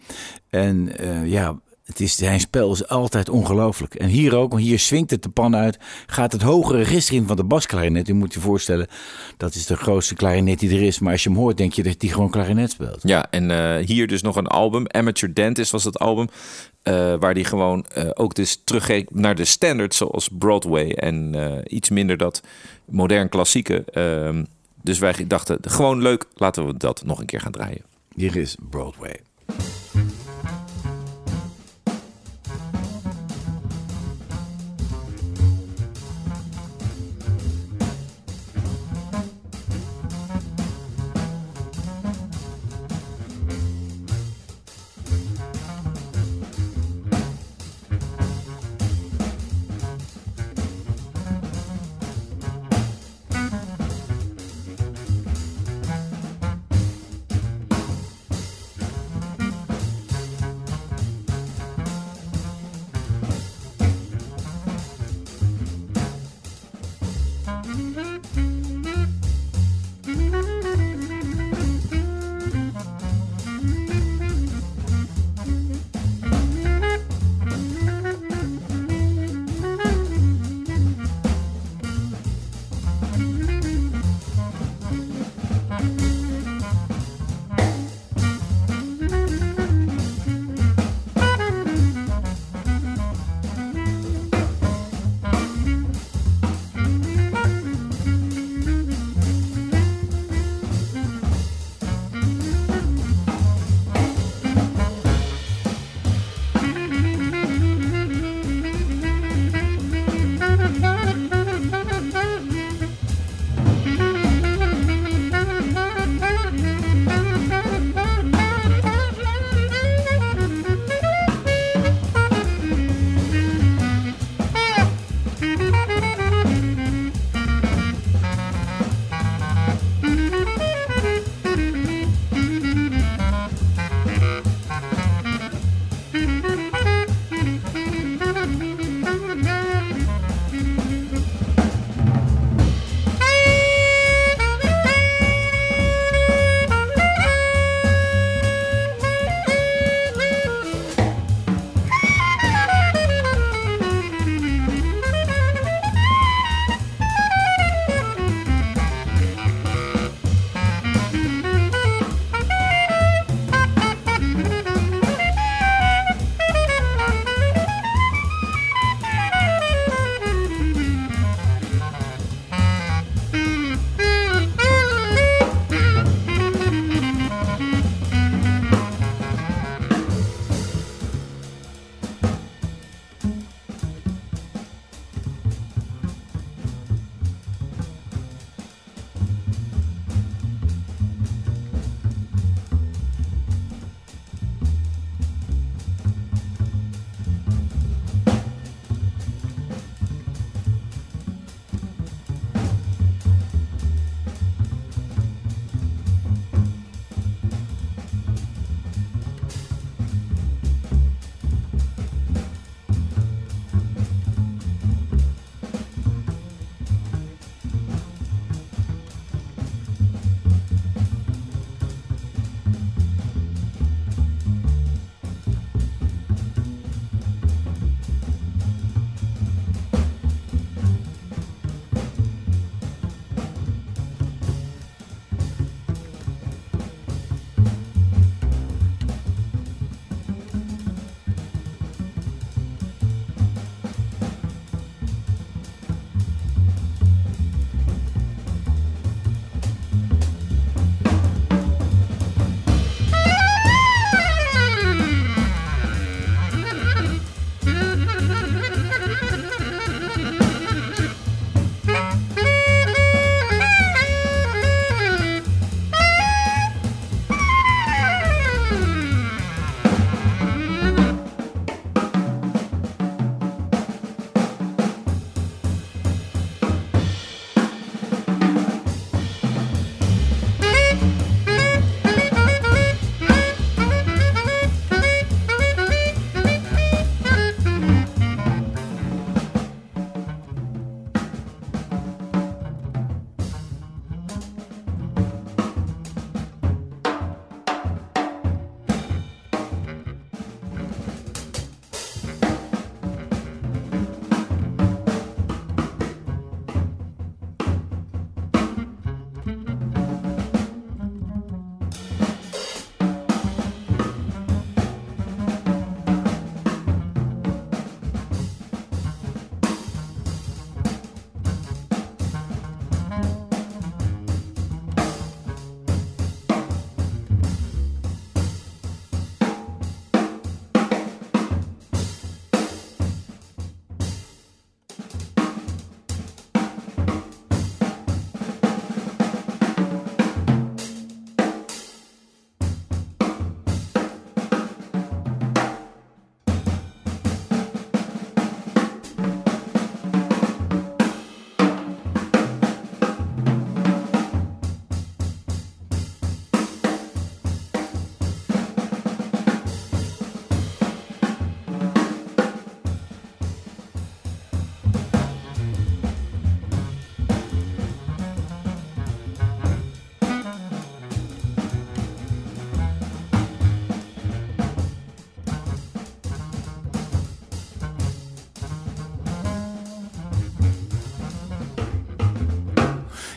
En 0.50 0.92
uh, 1.00 1.30
ja, 1.30 1.60
het 1.86 2.00
is, 2.00 2.16
zijn 2.16 2.40
spel 2.40 2.72
is 2.72 2.88
altijd 2.88 3.28
ongelooflijk. 3.28 3.94
En 3.94 4.08
hier 4.08 4.36
ook, 4.36 4.50
want 4.50 4.62
hier 4.62 4.78
swingt 4.78 5.10
het 5.10 5.22
de 5.22 5.28
pan 5.28 5.56
uit. 5.56 5.78
Gaat 6.06 6.32
het 6.32 6.42
hogere 6.42 6.78
register 6.78 7.14
in 7.14 7.26
van 7.26 7.36
de 7.36 7.44
basklarinet. 7.44 8.08
U 8.08 8.14
moet 8.14 8.34
je 8.34 8.40
voorstellen, 8.40 8.86
dat 9.36 9.54
is 9.54 9.66
de 9.66 9.76
grootste 9.76 10.14
klarinet 10.14 10.58
die 10.58 10.70
er 10.70 10.82
is. 10.82 10.98
Maar 10.98 11.12
als 11.12 11.22
je 11.22 11.28
hem 11.28 11.38
hoort, 11.38 11.56
denk 11.56 11.72
je 11.72 11.82
dat 11.82 11.94
hij 11.98 12.10
gewoon 12.10 12.30
klarinet 12.30 12.70
speelt. 12.70 13.00
Ja, 13.02 13.30
en 13.30 13.50
uh, 13.50 13.86
hier 13.86 14.06
dus 14.06 14.22
nog 14.22 14.36
een 14.36 14.46
album. 14.46 14.84
Amateur 14.86 15.34
Dentist 15.34 15.70
was 15.70 15.82
dat 15.82 15.98
album. 15.98 16.28
Uh, 16.82 17.14
waar 17.18 17.34
die 17.34 17.44
gewoon 17.44 17.86
uh, 17.96 18.10
ook 18.14 18.34
dus 18.34 18.60
teruggeeft 18.64 19.14
naar 19.14 19.34
de 19.34 19.44
standards 19.44 19.96
zoals 19.96 20.28
Broadway. 20.38 20.90
En 20.90 21.34
iets 21.66 21.90
minder 21.90 22.16
dat 22.16 22.42
modern 22.84 23.28
klassieke. 23.28 23.84
Ehm, 23.84 24.44
dus 24.82 24.98
wij 24.98 25.14
dachten, 25.26 25.58
gewoon 25.60 26.02
leuk, 26.02 26.24
laten 26.34 26.66
we 26.66 26.76
dat 26.76 27.02
nog 27.04 27.20
een 27.20 27.26
keer 27.26 27.40
gaan 27.40 27.52
draaien. 27.52 27.82
Hier 28.14 28.36
is 28.36 28.56
Broadway. 28.70 29.25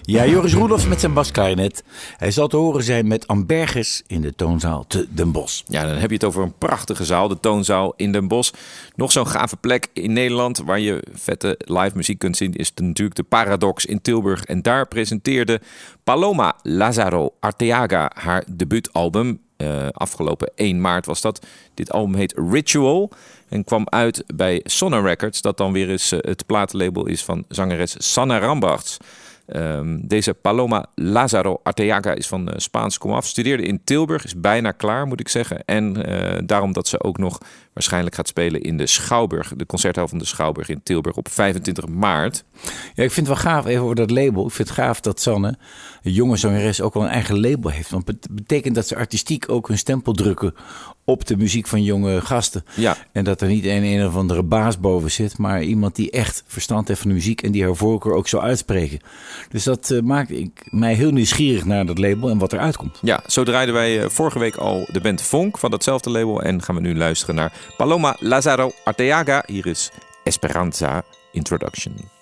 Ja, 0.09 0.25
Joris 0.25 0.53
Roelof 0.53 0.87
met 0.87 0.99
zijn 0.99 1.13
basklarinet. 1.13 1.83
Hij 2.17 2.31
zal 2.31 2.47
te 2.47 2.57
horen 2.57 2.83
zijn 2.83 3.07
met 3.07 3.27
Ambergers 3.27 4.01
in 4.07 4.21
de 4.21 4.35
toonzaal 4.35 4.85
te 4.87 5.07
Den 5.09 5.31
Bosch. 5.31 5.61
Ja, 5.67 5.85
dan 5.85 5.95
heb 5.95 6.09
je 6.09 6.15
het 6.15 6.23
over 6.23 6.43
een 6.43 6.57
prachtige 6.57 7.05
zaal, 7.05 7.27
de 7.27 7.39
Toonzaal 7.39 7.93
in 7.95 8.11
Den 8.11 8.27
Bosch. 8.27 8.53
Nog 8.95 9.11
zo'n 9.11 9.27
gave 9.27 9.57
plek 9.57 9.87
in 9.93 10.13
Nederland 10.13 10.57
waar 10.57 10.79
je 10.79 11.03
vette 11.13 11.59
live 11.65 11.91
muziek 11.95 12.19
kunt 12.19 12.37
zien... 12.37 12.53
is 12.53 12.71
natuurlijk 12.75 13.15
de 13.15 13.23
Paradox 13.23 13.85
in 13.85 14.01
Tilburg. 14.01 14.43
En 14.43 14.61
daar 14.61 14.87
presenteerde 14.87 15.61
Paloma 16.03 16.55
Lazaro 16.63 17.33
Arteaga 17.39 18.11
haar 18.13 18.43
debuutalbum. 18.51 19.39
Uh, 19.57 19.87
afgelopen 19.91 20.51
1 20.55 20.81
maart 20.81 21.05
was 21.05 21.21
dat. 21.21 21.45
Dit 21.73 21.91
album 21.91 22.15
heet 22.15 22.33
Ritual 22.51 23.11
en 23.49 23.63
kwam 23.63 23.83
uit 23.89 24.23
bij 24.35 24.61
Sonna 24.63 24.99
Records... 24.99 25.41
dat 25.41 25.57
dan 25.57 25.71
weer 25.71 25.89
eens 25.89 26.13
uh, 26.13 26.19
het 26.21 26.45
platenlabel 26.45 27.05
is 27.05 27.23
van 27.23 27.45
zangeres 27.47 27.95
Sanna 27.97 28.39
Rambachts... 28.39 28.97
Um, 29.55 30.07
deze 30.07 30.33
Paloma 30.33 30.85
Lazaro 30.95 31.59
Arteaga 31.63 32.13
is 32.13 32.27
van 32.27 32.47
uh, 32.49 32.53
Spaans 32.57 32.97
komaf. 32.97 33.25
Studeerde 33.25 33.63
in 33.63 33.83
Tilburg, 33.83 34.23
is 34.23 34.39
bijna 34.39 34.71
klaar 34.71 35.07
moet 35.07 35.19
ik 35.19 35.27
zeggen. 35.27 35.65
En 35.65 36.09
uh, 36.09 36.39
daarom 36.45 36.73
dat 36.73 36.87
ze 36.87 37.03
ook 37.03 37.17
nog 37.17 37.37
waarschijnlijk 37.73 38.15
gaat 38.15 38.27
spelen 38.27 38.61
in 38.61 38.77
de 38.77 38.87
Schouwburg. 38.87 39.53
De 39.55 39.65
concerthal 39.65 40.07
van 40.07 40.17
de 40.17 40.25
Schouwburg 40.25 40.69
in 40.69 40.83
Tilburg 40.83 41.15
op 41.15 41.29
25 41.29 41.87
maart. 41.87 42.43
Ja, 42.93 43.03
ik 43.03 43.11
vind 43.11 43.27
het 43.27 43.43
wel 43.43 43.53
gaaf 43.53 43.65
even 43.65 43.83
over 43.83 43.95
dat 43.95 44.11
label. 44.11 44.45
Ik 44.45 44.51
vind 44.51 44.67
het 44.67 44.77
gaaf 44.77 44.99
dat 44.99 45.21
Sanne, 45.21 45.57
een 46.01 46.11
jonge 46.11 46.37
zangeres, 46.37 46.81
ook 46.81 46.93
wel 46.93 47.03
een 47.03 47.09
eigen 47.09 47.39
label 47.39 47.69
heeft. 47.69 47.89
Want 47.89 48.07
het 48.07 48.27
betekent 48.31 48.75
dat 48.75 48.87
ze 48.87 48.95
artistiek 48.95 49.49
ook 49.49 49.67
hun 49.67 49.77
stempel 49.77 50.13
drukken 50.13 50.53
op 51.09 51.27
de 51.27 51.37
muziek 51.37 51.67
van 51.67 51.83
jonge 51.83 52.21
gasten. 52.21 52.65
Ja. 52.75 52.97
En 53.11 53.23
dat 53.23 53.41
er 53.41 53.47
niet 53.47 53.65
een, 53.65 53.83
een 53.83 54.05
of 54.07 54.15
andere 54.15 54.43
baas 54.43 54.79
boven 54.79 55.11
zit, 55.11 55.37
maar 55.37 55.63
iemand 55.63 55.95
die 55.95 56.11
echt 56.11 56.43
verstand 56.47 56.87
heeft 56.87 56.99
van 56.99 57.09
de 57.09 57.15
muziek 57.15 57.41
en 57.41 57.51
die 57.51 57.63
haar 57.63 57.75
voorkeur 57.75 58.13
ook 58.13 58.27
zou 58.27 58.43
uitspreken. 58.43 58.99
Dus 59.49 59.63
dat 59.63 59.89
uh, 59.89 60.01
maakt 60.01 60.31
ik, 60.31 60.67
mij 60.69 60.93
heel 60.93 61.11
nieuwsgierig 61.11 61.65
naar 61.65 61.85
dat 61.85 61.97
label 61.97 62.29
en 62.29 62.37
wat 62.37 62.53
eruit 62.53 62.77
komt. 62.77 62.99
Ja, 63.01 63.23
zo 63.27 63.43
draaiden 63.43 63.75
wij 63.75 64.03
uh, 64.03 64.09
vorige 64.09 64.39
week 64.39 64.55
al 64.55 64.87
de 64.91 65.01
band 65.01 65.21
Vonk 65.21 65.57
van 65.57 65.71
datzelfde 65.71 66.09
label 66.09 66.41
en 66.41 66.61
gaan 66.61 66.75
we 66.75 66.81
nu 66.81 66.97
luisteren 66.97 67.35
naar 67.35 67.53
Paloma 67.77 68.15
Lazaro 68.19 68.71
Arteaga. 68.83 69.43
Hier 69.47 69.65
is 69.65 69.91
Esperanza 70.23 71.03
Introduction. 71.31 72.17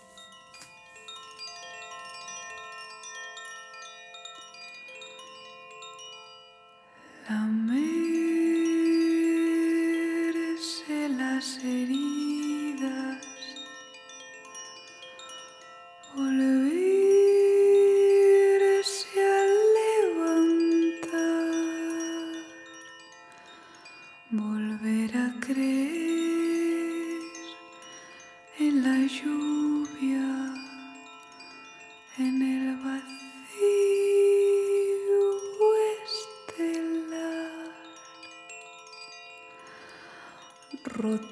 Rotando 40.88 41.28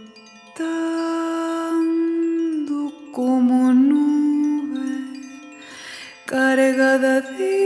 como 3.13 3.73
nube 3.73 5.21
cargada 6.25 7.21
de 7.21 7.64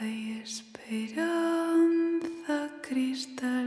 Hay 0.00 0.40
esperanza 0.44 1.26
cristalina 2.82 3.57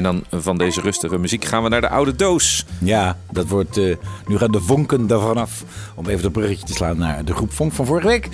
En 0.00 0.06
dan 0.06 0.24
van 0.42 0.58
deze 0.58 0.80
rustige 0.80 1.18
muziek 1.18 1.44
gaan 1.44 1.62
we 1.62 1.68
naar 1.68 1.80
de 1.80 1.88
oude 1.88 2.14
doos. 2.16 2.64
Ja, 2.78 3.16
dat 3.30 3.48
wordt. 3.48 3.76
eh, 3.76 3.96
nu 4.26 4.38
gaan 4.38 4.50
de 4.50 4.60
vonken 4.60 5.10
ervan 5.10 5.36
af. 5.36 5.64
Om 5.94 6.06
even 6.08 6.22
dat 6.22 6.32
bruggetje 6.32 6.66
te 6.66 6.72
slaan 6.72 6.98
naar 6.98 7.24
de 7.24 7.34
groep 7.34 7.52
Vonk 7.52 7.72
van 7.72 7.86
vorige 7.86 8.06
week. 8.06 8.28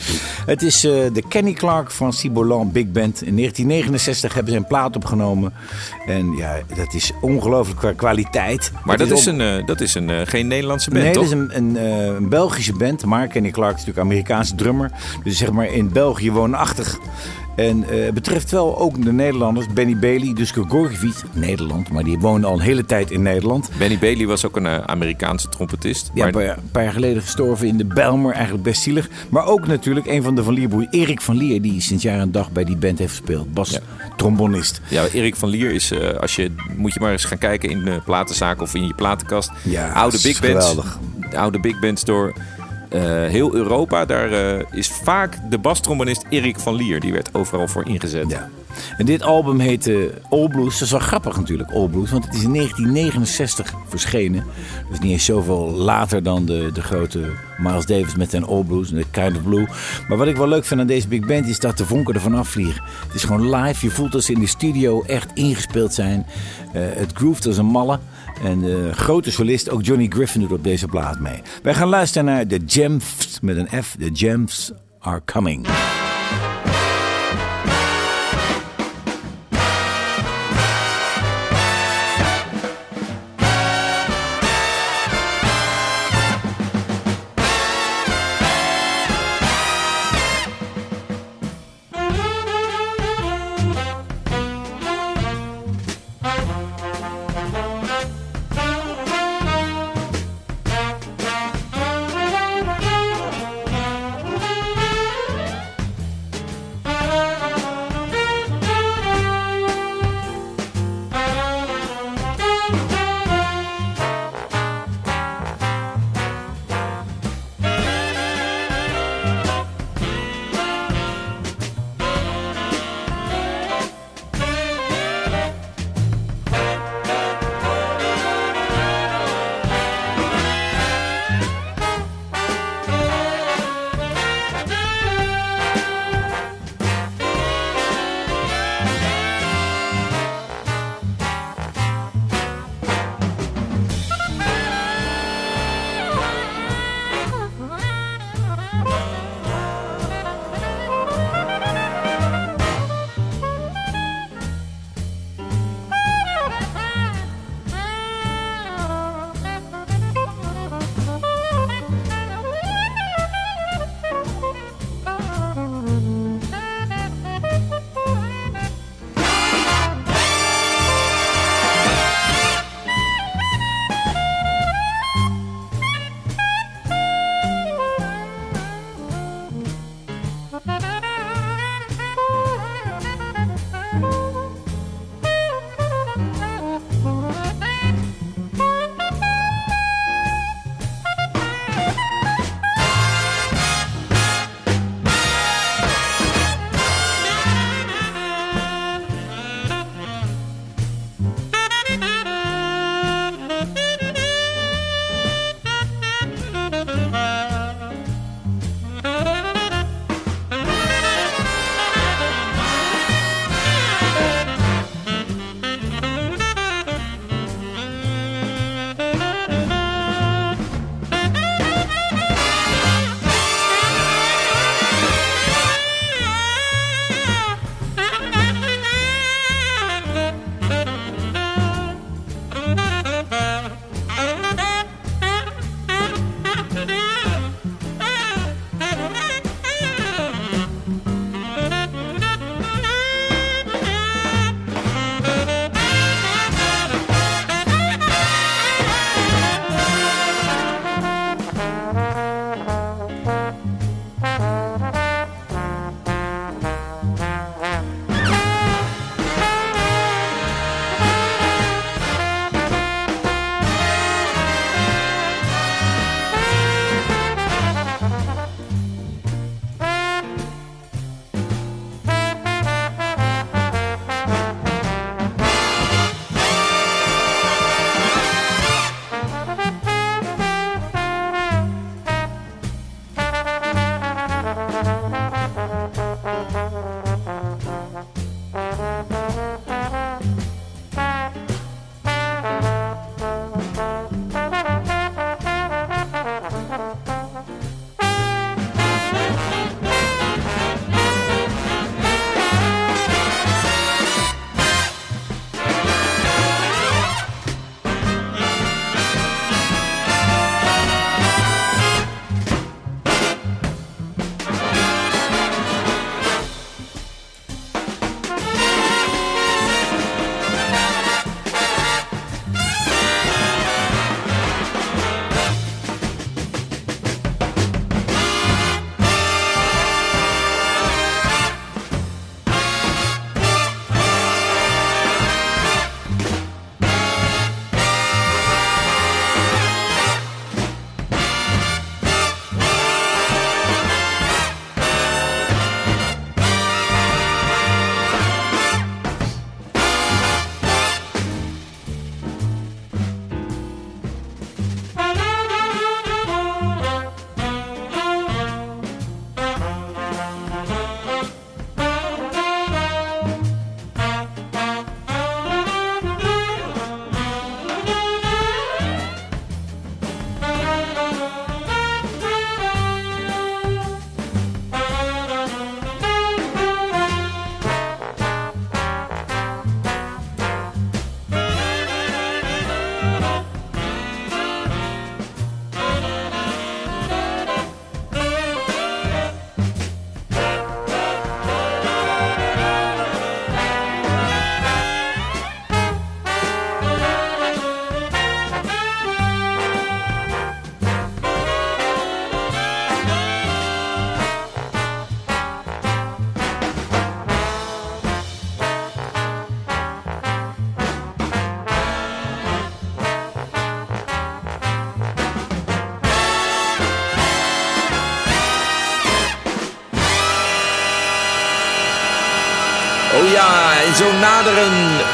Het 0.46 0.62
is 0.62 0.84
eh, 0.84 0.92
de 1.12 1.22
Kenny 1.28 1.52
Clark 1.52 1.90
van 1.90 2.12
Cibolan 2.12 2.72
Big 2.72 2.84
Band. 2.92 3.22
In 3.22 3.36
1969 3.36 4.34
hebben 4.34 4.52
ze 4.52 4.58
een 4.58 4.66
plaat 4.66 4.96
opgenomen. 4.96 5.52
En 6.06 6.32
ja, 6.36 6.56
dat 6.76 6.94
is 6.94 7.12
ongelooflijk 7.20 7.78
qua 7.78 7.92
kwaliteit. 7.92 8.72
Maar 8.84 8.96
dat 8.96 9.08
Het 9.08 9.18
is, 9.18 9.26
op- 9.26 9.32
een, 9.32 9.40
eh, 9.40 9.66
dat 9.66 9.80
is 9.80 9.94
een, 9.94 10.10
eh, 10.10 10.20
geen 10.24 10.46
Nederlandse 10.46 10.90
band, 10.90 11.02
nee, 11.04 11.12
toch? 11.12 11.28
dat 11.28 11.32
is 11.50 11.56
een, 11.56 11.76
eh, 11.76 12.04
een 12.06 12.28
Belgische 12.28 12.72
band. 12.76 13.04
Maar 13.04 13.26
Kenny 13.26 13.50
Clark 13.50 13.70
is 13.74 13.78
natuurlijk 13.84 14.06
Amerikaanse 14.06 14.54
drummer. 14.54 14.90
Dus 15.24 15.38
zeg 15.38 15.52
maar 15.52 15.66
in 15.72 15.92
België 15.92 16.30
woonachtig. 16.32 16.98
En 17.56 17.82
het 17.82 18.14
betreft 18.14 18.50
wel 18.50 18.78
ook 18.78 19.04
de 19.04 19.12
Nederlanders. 19.12 19.66
Benny 19.74 19.98
Bailey, 19.98 20.32
Dusko 20.34 20.64
Gorgevic, 20.68 21.14
Nederland. 21.32 21.90
Maar 21.90 22.04
die 22.04 22.18
woonde 22.18 22.46
al 22.46 22.52
een 22.54 22.60
hele 22.60 22.84
tijd 22.84 23.10
in 23.10 23.22
Nederland. 23.22 23.70
Benny 23.78 23.98
Bailey 23.98 24.26
was 24.26 24.46
ook 24.46 24.56
een 24.56 24.66
eh, 24.66 24.78
Amerikaanse 24.78 25.48
trompetist. 25.48 26.04
Ja, 26.06 26.12
maar 26.14 26.26
een 26.26 26.32
paar, 26.32 26.44
jaar- 26.44 26.56
een 26.56 26.70
paar 26.70 26.82
jaar 26.82 26.92
geleden 26.92 27.22
gestorven 27.22 27.66
in 27.66 27.76
de 27.76 27.84
Bijlmer. 27.84 28.32
Eigenlijk 28.32 28.64
best 28.64 28.82
zielig. 28.82 29.08
Maar 29.28 29.44
ook 29.46 29.66
natuurlijk 29.66 30.06
een 30.06 30.22
van 30.22 30.34
de 30.34 30.42
Van 30.42 30.54
Lierbroers, 30.54 30.86
Erik 30.90 31.20
van 31.20 31.36
Lier. 31.36 31.62
Die 31.62 31.80
sinds 31.80 32.02
jaar 32.02 32.20
en 32.20 32.32
dag 32.32 32.50
bij 32.52 32.64
die 32.64 32.76
band 32.76 32.98
heeft 32.98 33.10
gespeeld. 33.16 33.52
Bas, 33.52 33.70
Ja. 33.70 33.78
trombonist. 34.16 34.80
Ja, 34.88 35.04
Erik 35.12 35.36
van 35.36 35.48
Lier 35.48 35.70
is, 35.70 35.90
eh, 35.90 36.08
als 36.20 36.36
je, 36.36 36.50
moet 36.76 36.94
je 36.94 37.00
maar 37.00 37.12
eens 37.12 37.24
gaan 37.24 37.38
kijken 37.38 37.70
in 37.70 37.84
de 37.84 38.00
platenzaak 38.04 38.60
of 38.62 38.74
in 38.74 38.86
je 38.86 38.94
platenkast. 38.94 39.50
Ja, 39.62 39.92
oude 39.92 40.18
big 40.22 40.40
bands. 40.40 40.66
geweldig. 40.68 40.98
De 41.30 41.36
oude 41.38 41.60
big 41.60 41.78
bands 41.80 42.04
door 42.04 42.32
eh, 42.88 43.02
heel 43.02 43.54
Europa. 43.54 44.04
Daar 44.04 44.32
eh, 44.32 44.64
is 44.70 44.88
vaak 44.88 45.50
de 45.50 45.58
bastrombonist 45.58 46.24
Erik 46.28 46.58
van 46.60 46.74
Lier. 46.74 47.00
Die 47.00 47.12
werd 47.12 47.34
overal 47.34 47.68
voor 47.68 47.86
ingezet. 47.88 48.30
Ja. 48.30 48.48
En 48.96 49.06
dit 49.06 49.22
album 49.22 49.58
heette 49.58 50.10
All 50.30 50.48
Blues. 50.48 50.72
Dat 50.72 50.82
is 50.82 50.90
wel 50.90 51.00
grappig 51.00 51.36
natuurlijk, 51.36 51.70
All 51.70 51.88
Blues. 51.88 52.10
Want 52.10 52.24
het 52.24 52.34
is 52.34 52.42
in 52.42 52.52
1969 52.52 53.74
verschenen. 53.88 54.44
Dus 54.90 54.98
niet 54.98 55.10
eens 55.10 55.24
zoveel 55.24 55.70
later 55.70 56.22
dan 56.22 56.44
de, 56.46 56.70
de 56.72 56.82
grote 56.82 57.20
Miles 57.58 57.86
Davis 57.86 58.16
met 58.16 58.30
zijn 58.30 58.44
All 58.44 58.62
Blues. 58.62 58.90
en 58.92 58.96
The 59.00 59.06
Kind 59.10 59.36
of 59.36 59.42
Blue. 59.42 59.66
Maar 60.08 60.18
wat 60.18 60.26
ik 60.26 60.36
wel 60.36 60.48
leuk 60.48 60.64
vind 60.64 60.80
aan 60.80 60.86
deze 60.86 61.08
big 61.08 61.26
band 61.26 61.46
is 61.46 61.58
dat 61.58 61.78
de 61.78 61.86
vonken 61.86 62.14
ervan 62.14 62.34
afvliegen. 62.34 62.82
Het 63.06 63.14
is 63.14 63.24
gewoon 63.24 63.56
live. 63.56 63.86
Je 63.86 63.92
voelt 63.92 64.12
dat 64.12 64.24
ze 64.24 64.32
in 64.32 64.40
de 64.40 64.46
studio 64.46 65.02
echt 65.02 65.30
ingespeeld 65.34 65.94
zijn. 65.94 66.26
Eh, 66.72 66.82
het 66.82 67.12
groeft 67.12 67.46
als 67.46 67.56
een 67.56 67.66
malle. 67.66 67.98
En 68.42 68.60
de 68.60 68.90
grote 68.92 69.30
solist, 69.30 69.70
ook 69.70 69.84
Johnny 69.84 70.06
Griffin, 70.08 70.40
doet 70.40 70.52
op 70.52 70.64
deze 70.64 70.86
plaat 70.86 71.20
mee. 71.20 71.42
Wij 71.62 71.74
gaan 71.74 71.88
luisteren 71.88 72.24
naar 72.24 72.46
The 72.46 72.60
Gems 72.66 73.38
met 73.42 73.56
een 73.56 73.82
F. 73.82 73.96
The 73.98 74.10
Gems 74.12 74.72
are 75.00 75.22
coming. 75.24 75.66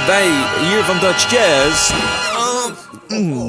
Wij 0.07 0.27
hier 0.61 0.85
van 0.85 0.99
Dutch 0.99 1.31
Jazz 1.31 1.93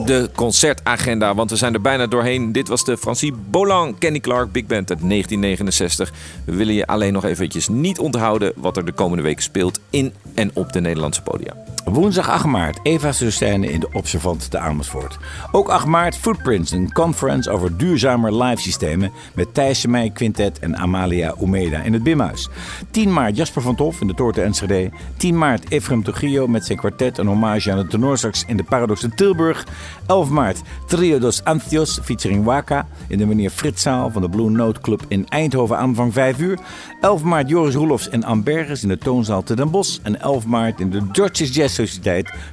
de 0.05 0.29
concertagenda, 0.35 1.35
want 1.35 1.49
we 1.49 1.55
zijn 1.55 1.73
er 1.73 1.81
bijna 1.81 2.07
doorheen. 2.07 2.51
Dit 2.51 2.67
was 2.67 2.83
de 2.83 2.97
Francie 2.97 3.33
Bolan 3.33 3.97
Kenny 3.97 4.19
Clark 4.19 4.51
Big 4.51 4.65
Band 4.65 4.89
uit 4.89 4.99
1969. 5.09 6.11
We 6.45 6.55
willen 6.55 6.73
je 6.73 6.87
alleen 6.87 7.13
nog 7.13 7.25
eventjes 7.25 7.67
niet 7.67 7.99
onthouden 7.99 8.53
wat 8.55 8.77
er 8.77 8.85
de 8.85 8.91
komende 8.91 9.23
week 9.23 9.41
speelt 9.41 9.79
in 9.89 10.13
en 10.35 10.51
op 10.53 10.73
de 10.73 10.81
Nederlandse 10.81 11.21
podia. 11.21 11.53
Woensdag 11.85 12.29
8 12.29 12.45
maart, 12.45 12.79
Eva 12.83 13.11
Sustijnen 13.11 13.69
in 13.69 13.79
de 13.79 13.87
Observant 13.91 14.51
te 14.51 14.59
Amersfoort. 14.59 15.17
Ook 15.51 15.69
8 15.69 15.85
maart, 15.85 16.17
Footprints, 16.17 16.71
een 16.71 16.91
conference 16.91 17.49
over 17.49 17.77
duurzamer 17.77 18.43
live 18.43 18.61
systemen 18.61 19.11
met 19.35 19.53
Thijs 19.53 19.85
Meij 19.85 20.09
Quintet 20.09 20.59
en 20.59 20.77
Amalia 20.77 21.35
Umeda 21.41 21.81
in 21.81 21.93
het 21.93 22.03
Bimhuis. 22.03 22.49
10 22.91 23.13
maart, 23.13 23.37
Jasper 23.37 23.61
van 23.61 23.75
Tof 23.75 24.01
in 24.01 24.07
de 24.07 24.13
Toorte 24.13 24.41
Enschede. 24.41 24.91
10 25.17 25.37
maart, 25.37 25.69
Efrem 25.69 26.03
Trujillo 26.03 26.47
met 26.47 26.65
zijn 26.65 26.77
kwartet, 26.77 27.17
een 27.17 27.27
hommage 27.27 27.71
aan 27.71 27.77
de 27.77 27.87
tenorsax 27.87 28.43
in 28.47 28.57
de 28.57 28.63
Paradox 28.63 29.03
in 29.03 29.15
Tilburg. 29.15 29.65
11 30.07 30.29
maart, 30.29 30.61
Trio 30.87 31.19
dos 31.19 31.43
Antios 31.43 31.99
featuring 32.03 32.43
Waka 32.43 32.87
in 33.07 33.17
de 33.17 33.25
meneer 33.25 33.49
Fritzaal 33.49 34.11
van 34.11 34.21
de 34.21 34.29
Blue 34.29 34.49
Note 34.49 34.81
Club 34.81 35.05
in 35.07 35.27
Eindhoven 35.29 35.77
aanvang 35.77 36.13
5 36.13 36.39
uur. 36.39 36.59
11 37.01 37.23
maart, 37.23 37.49
Joris 37.49 37.75
Roelofs 37.75 38.09
en 38.09 38.23
Ambergers 38.23 38.83
in 38.83 38.89
de 38.89 38.97
Toonzaal 38.97 39.43
te 39.43 39.55
Den 39.55 39.71
Bosch. 39.71 39.99
En 40.03 40.21
11 40.21 40.45
maart 40.45 40.79
in 40.79 40.89
de 40.89 41.11
Dutchess 41.11 41.55
Jazz 41.55 41.72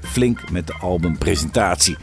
Flink 0.02 0.50
met 0.50 0.66
de 0.66 0.74
albumpresentatie. 0.80 1.96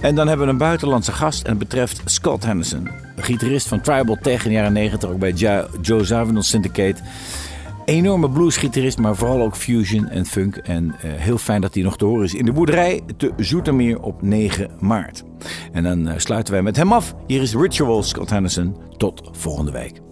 En 0.00 0.14
dan 0.14 0.28
hebben 0.28 0.46
we 0.46 0.52
een 0.52 0.58
buitenlandse 0.58 1.12
gast 1.12 1.42
en 1.42 1.50
het 1.50 1.58
betreft 1.58 2.02
Scott 2.04 2.44
Henderson. 2.44 2.88
Gitarist 3.16 3.68
van 3.68 3.80
Tribal 3.80 4.16
Tech 4.22 4.42
in 4.44 4.48
de 4.50 4.56
jaren 4.56 4.72
90, 4.72 5.10
ook 5.10 5.18
bij 5.18 5.32
Jo- 5.32 5.66
Joe 5.80 6.04
Zawinul 6.04 6.42
Syndicate. 6.42 7.00
Enorme 7.84 8.30
bluesgitarist, 8.30 8.98
maar 8.98 9.16
vooral 9.16 9.40
ook 9.42 9.56
fusion 9.56 10.08
en 10.08 10.26
funk. 10.26 10.56
En 10.56 10.94
eh, 11.00 11.10
heel 11.12 11.38
fijn 11.38 11.60
dat 11.60 11.74
hij 11.74 11.82
nog 11.82 11.96
te 11.96 12.04
horen 12.04 12.24
is 12.24 12.34
in 12.34 12.44
de 12.44 12.52
boerderij 12.52 13.00
te 13.16 13.32
Zoetermeer 13.36 14.00
op 14.00 14.22
9 14.22 14.70
maart. 14.80 15.22
En 15.72 15.82
dan 15.82 16.08
eh, 16.08 16.14
sluiten 16.18 16.52
wij 16.52 16.62
met 16.62 16.76
hem 16.76 16.92
af. 16.92 17.14
Hier 17.26 17.42
is 17.42 17.54
Ritual 17.54 18.02
Scott 18.02 18.30
Henderson. 18.30 18.76
Tot 18.96 19.28
volgende 19.32 19.72
week. 19.72 20.11